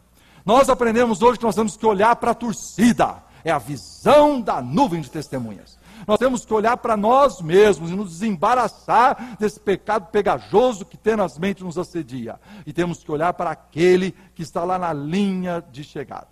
[0.46, 4.62] Nós aprendemos hoje que nós temos que olhar para a torcida, é a visão da
[4.62, 5.80] nuvem de testemunhas.
[6.06, 11.64] Nós temos que olhar para nós mesmos e nos desembaraçar desse pecado pegajoso que tenazmente
[11.64, 12.38] nos assedia.
[12.66, 16.28] E temos que olhar para aquele que está lá na linha de chegada.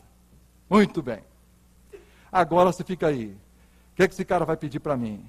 [0.69, 1.19] Muito bem.
[2.29, 3.33] Agora você fica aí
[4.01, 5.23] que, é que esse cara vai pedir para mim?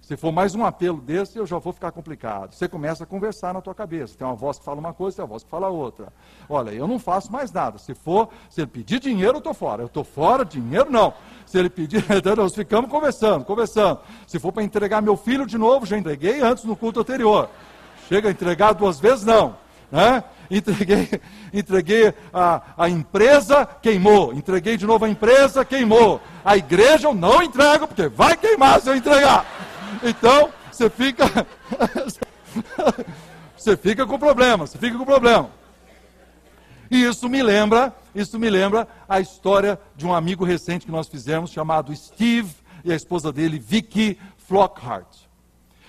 [0.00, 2.52] Se for mais um apelo desse, eu já vou ficar complicado.
[2.52, 4.18] Você começa a conversar na tua cabeça.
[4.18, 6.12] Tem uma voz que fala uma coisa, tem uma voz que fala outra.
[6.48, 7.78] Olha, eu não faço mais nada.
[7.78, 9.84] Se for, se ele pedir dinheiro, eu estou fora.
[9.84, 11.14] Eu estou fora, dinheiro não.
[11.46, 12.04] Se ele pedir,
[12.36, 14.00] nós ficamos conversando, conversando.
[14.26, 17.48] Se for para entregar meu filho de novo, já entreguei antes no culto anterior.
[18.08, 19.54] Chega a entregar duas vezes, não.
[19.88, 20.24] Né?
[20.52, 21.08] Entreguei,
[21.50, 24.34] entreguei a, a empresa, queimou.
[24.34, 26.20] Entreguei de novo a empresa, queimou.
[26.44, 29.46] A igreja eu não entrego, porque vai queimar se eu entregar.
[30.02, 31.24] Então, você fica.
[33.56, 35.48] você fica com problema, você fica com problema.
[36.90, 41.08] E isso me lembra, isso me lembra a história de um amigo recente que nós
[41.08, 45.08] fizemos, chamado Steve e a esposa dele, Vicky Flockhart.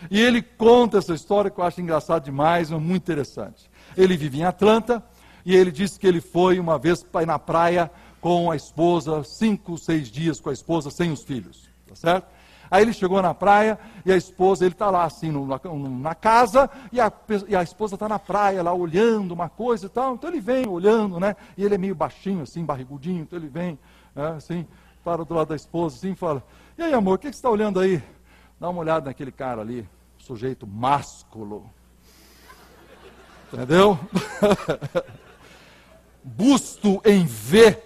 [0.09, 3.72] E ele conta essa história que eu acho engraçado demais, é muito interessante.
[3.98, 5.04] Ele vive em Atlanta
[5.46, 7.91] e ele disse que ele foi uma vez na praia
[8.22, 12.28] com a esposa, cinco, seis dias com a esposa, sem os filhos, tá certo?
[12.72, 15.60] Aí ele chegou na praia e a esposa, ele está lá assim no, na,
[16.00, 17.12] na, casa e a,
[17.48, 20.16] e a esposa está na praia lá olhando uma coisa e tal.
[20.16, 21.36] Então ele vem olhando, né?
[21.56, 23.22] E ele é meio baixinho assim, barrigudinho.
[23.22, 23.78] Então ele vem
[24.16, 24.66] né, assim,
[25.04, 26.44] para do lado da esposa assim e fala:
[26.76, 28.02] E aí amor, o que, que você está olhando aí?
[28.60, 29.88] Dá uma olhada naquele cara ali,
[30.18, 31.70] sujeito másculo.
[33.54, 33.99] Entendeu?
[36.24, 37.80] Busto em V.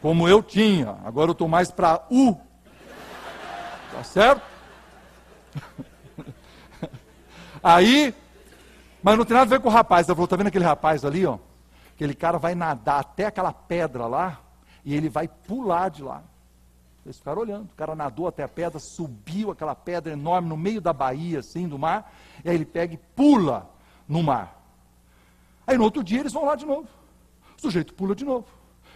[0.00, 0.96] Como eu tinha.
[1.04, 2.34] Agora eu estou mais para U.
[3.92, 4.42] Tá certo?
[7.62, 8.14] Aí,
[9.02, 10.08] mas não tem nada a ver com o rapaz.
[10.08, 11.38] Ela falou: tá vendo aquele rapaz ali, ó?
[11.94, 14.40] Aquele cara vai nadar até aquela pedra lá
[14.82, 16.22] e ele vai pular de lá.
[17.04, 17.64] Eles ficaram olhando.
[17.64, 21.66] O cara nadou até a pedra, subiu aquela pedra enorme no meio da baía, assim,
[21.66, 22.14] do mar.
[22.44, 23.68] E aí ele pega e pula
[24.08, 24.60] no mar.
[25.66, 26.88] Aí no outro dia eles vão lá de novo.
[27.58, 28.46] O sujeito pula de novo.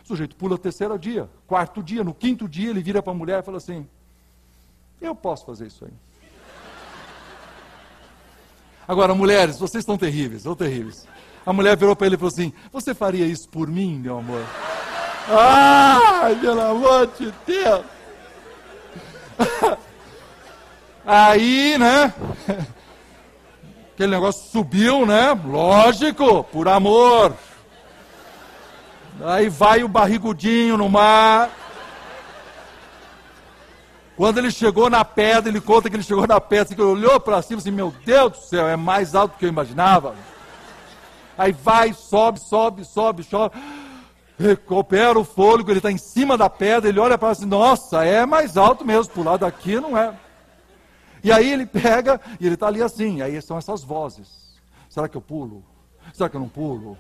[0.05, 3.41] O sujeito pula terceiro dia, quarto dia, no quinto dia ele vira para a mulher
[3.41, 3.89] e fala assim:
[5.01, 5.93] Eu posso fazer isso aí.
[8.87, 11.09] Agora, mulheres, vocês estão terríveis, estão terríveis.
[11.45, 14.43] A mulher virou para ele e falou assim: Você faria isso por mim, meu amor?
[15.29, 17.96] Ai, pelo amor de Deus!
[21.07, 22.13] Aí, né?
[23.95, 25.39] Aquele negócio subiu, né?
[25.45, 27.35] Lógico, por amor.
[29.25, 31.51] Aí vai o barrigudinho no mar.
[34.17, 36.91] Quando ele chegou na pedra, ele conta que ele chegou na pedra, assim, que ele
[36.91, 40.15] olhou para cima assim, meu Deus do céu, é mais alto do que eu imaginava.
[41.37, 43.57] Aí vai, sobe, sobe, sobe, sobe.
[44.39, 48.27] Recupera o fôlego, ele está em cima da pedra, ele olha para assim, nossa, é
[48.27, 50.15] mais alto mesmo, pular daqui não é.
[51.25, 53.23] E aí ele pega e ele está ali assim.
[53.23, 54.29] Aí são essas vozes.
[54.89, 55.65] Será que eu pulo?
[56.13, 56.97] Será que eu não pulo?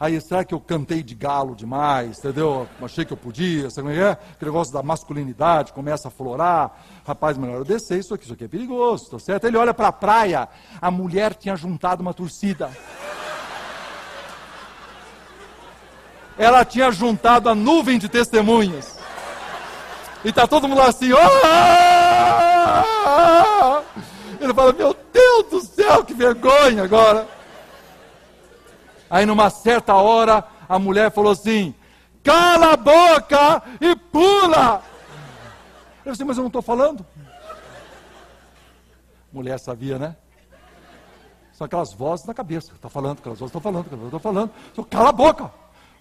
[0.00, 2.18] Aí, será que eu cantei de galo demais?
[2.18, 2.68] Entendeu?
[2.80, 4.10] Achei que eu podia, sabe como é?
[4.12, 6.84] Aquele negócio da masculinidade começa a florar.
[7.04, 9.46] Rapaz, melhor eu descer isso aqui, isso aqui é perigoso, tá certo?
[9.46, 10.48] Ele olha para a praia,
[10.80, 12.70] a mulher tinha juntado uma torcida.
[16.38, 18.98] Ela tinha juntado a nuvem de testemunhas.
[20.24, 21.18] E tá todo mundo lá assim, oh!
[24.40, 27.28] Ele fala: Meu Deus do céu, que vergonha agora.
[29.10, 31.74] Aí, numa certa hora, a mulher falou assim:
[32.22, 34.82] Cala a boca e pula.
[36.04, 37.04] Eu disse: Mas eu não estou falando.
[39.32, 40.16] Mulher sabia, né?
[41.52, 42.72] São aquelas vozes na cabeça.
[42.72, 44.50] Está falando, aquelas vozes estão falando, estão falando.
[44.74, 45.50] Só, cala a boca.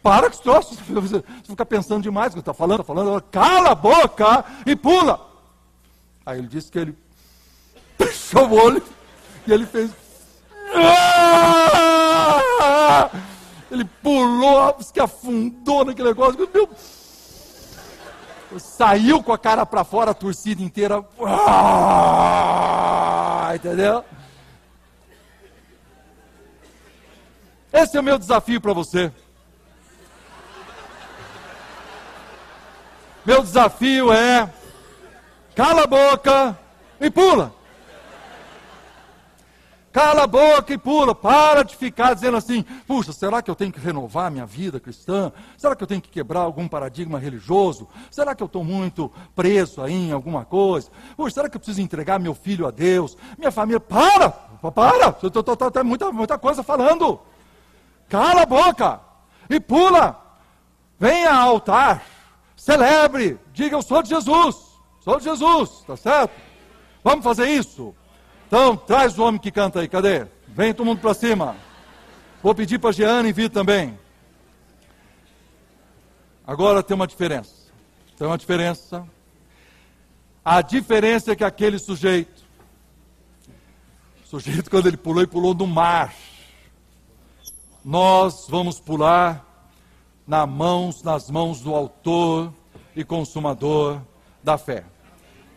[0.02, 0.76] Para com esse troço.
[0.76, 3.22] Você fica pensando demais está falando, está falando.
[3.24, 5.20] Cala a boca e pula.
[6.26, 6.98] Aí ele disse que ele
[7.98, 8.84] fechou o olho
[9.46, 9.92] e ele fez.
[13.72, 16.50] Ele pulou, que afundou naquele negócio.
[16.54, 16.70] Meu,
[18.60, 21.04] saiu com a cara para fora, a torcida inteira.
[23.56, 24.04] Entendeu?
[27.72, 29.12] Esse é o meu desafio para você.
[33.28, 34.50] Meu desafio é
[35.54, 36.58] Cala a boca
[37.02, 37.54] e pula.
[39.92, 41.14] Cala a boca e pula.
[41.14, 45.30] Para de ficar dizendo assim: puxa, será que eu tenho que renovar minha vida cristã?
[45.58, 47.90] Será que eu tenho que quebrar algum paradigma religioso?
[48.10, 50.90] Será que eu estou muito preso aí em alguma coisa?
[51.18, 53.18] Puxa, será que eu preciso entregar meu filho a Deus?
[53.38, 53.80] Minha família.
[53.80, 54.30] Para!
[54.30, 55.12] Para!
[55.72, 57.20] Tem muita, muita coisa falando.
[58.08, 59.02] Cala a boca
[59.50, 60.18] e pula.
[60.98, 62.17] Venha ao altar.
[62.58, 63.40] Celebre.
[63.54, 64.68] Diga: Eu sou de Jesus.
[65.00, 66.34] Sou Jesus, tá certo?
[67.02, 67.96] Vamos fazer isso?
[68.48, 70.28] Então, traz o homem que canta aí, cadê?
[70.50, 71.56] Vem todo mundo para cima.
[72.44, 73.98] Vou pedir para Jeane e vir também.
[76.46, 77.72] Agora tem uma diferença.
[78.18, 79.08] Tem uma diferença.
[80.44, 82.44] A diferença é que aquele sujeito,
[84.26, 86.14] sujeito quando ele pulou, ele pulou no mar.
[87.84, 89.47] Nós vamos pular
[90.28, 92.54] nas mãos, nas mãos do autor
[92.96, 94.00] e consumador
[94.44, 94.84] da fé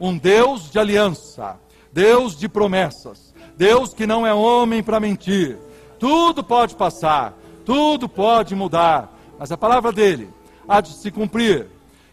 [0.01, 1.57] um Deus de aliança,
[1.93, 5.59] Deus de promessas, Deus que não é homem para mentir.
[5.99, 7.35] Tudo pode passar,
[7.67, 10.31] tudo pode mudar, mas a palavra dele
[10.67, 11.67] há de se cumprir.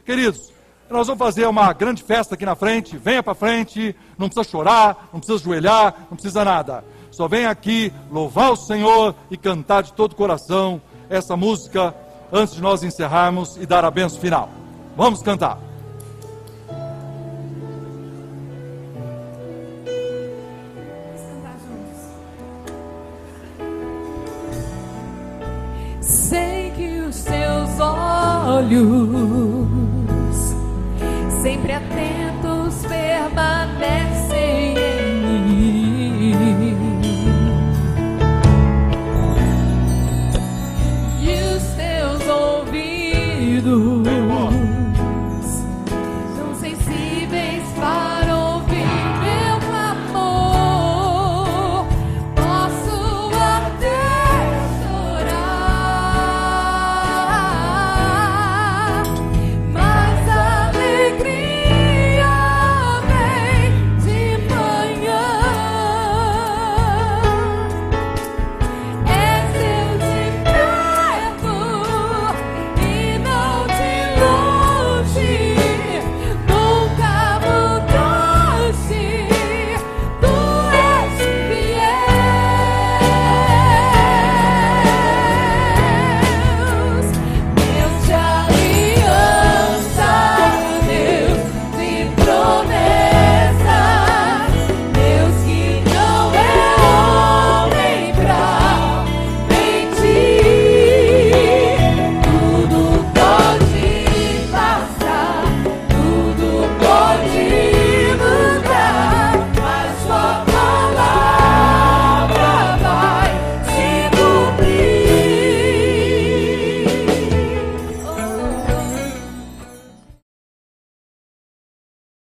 [0.06, 0.52] Queridos,
[0.90, 2.98] nós vamos fazer uma grande festa aqui na frente.
[2.98, 6.84] Venha para frente, não precisa chorar, não precisa ajoelhar, não precisa nada.
[7.10, 11.96] Só venha aqui louvar o Senhor e cantar de todo o coração essa música
[12.32, 14.50] antes de nós encerrarmos e dar a benção final.
[14.96, 15.68] Vamos cantar.
[28.58, 29.68] olhos,
[31.42, 32.17] sempre atentos,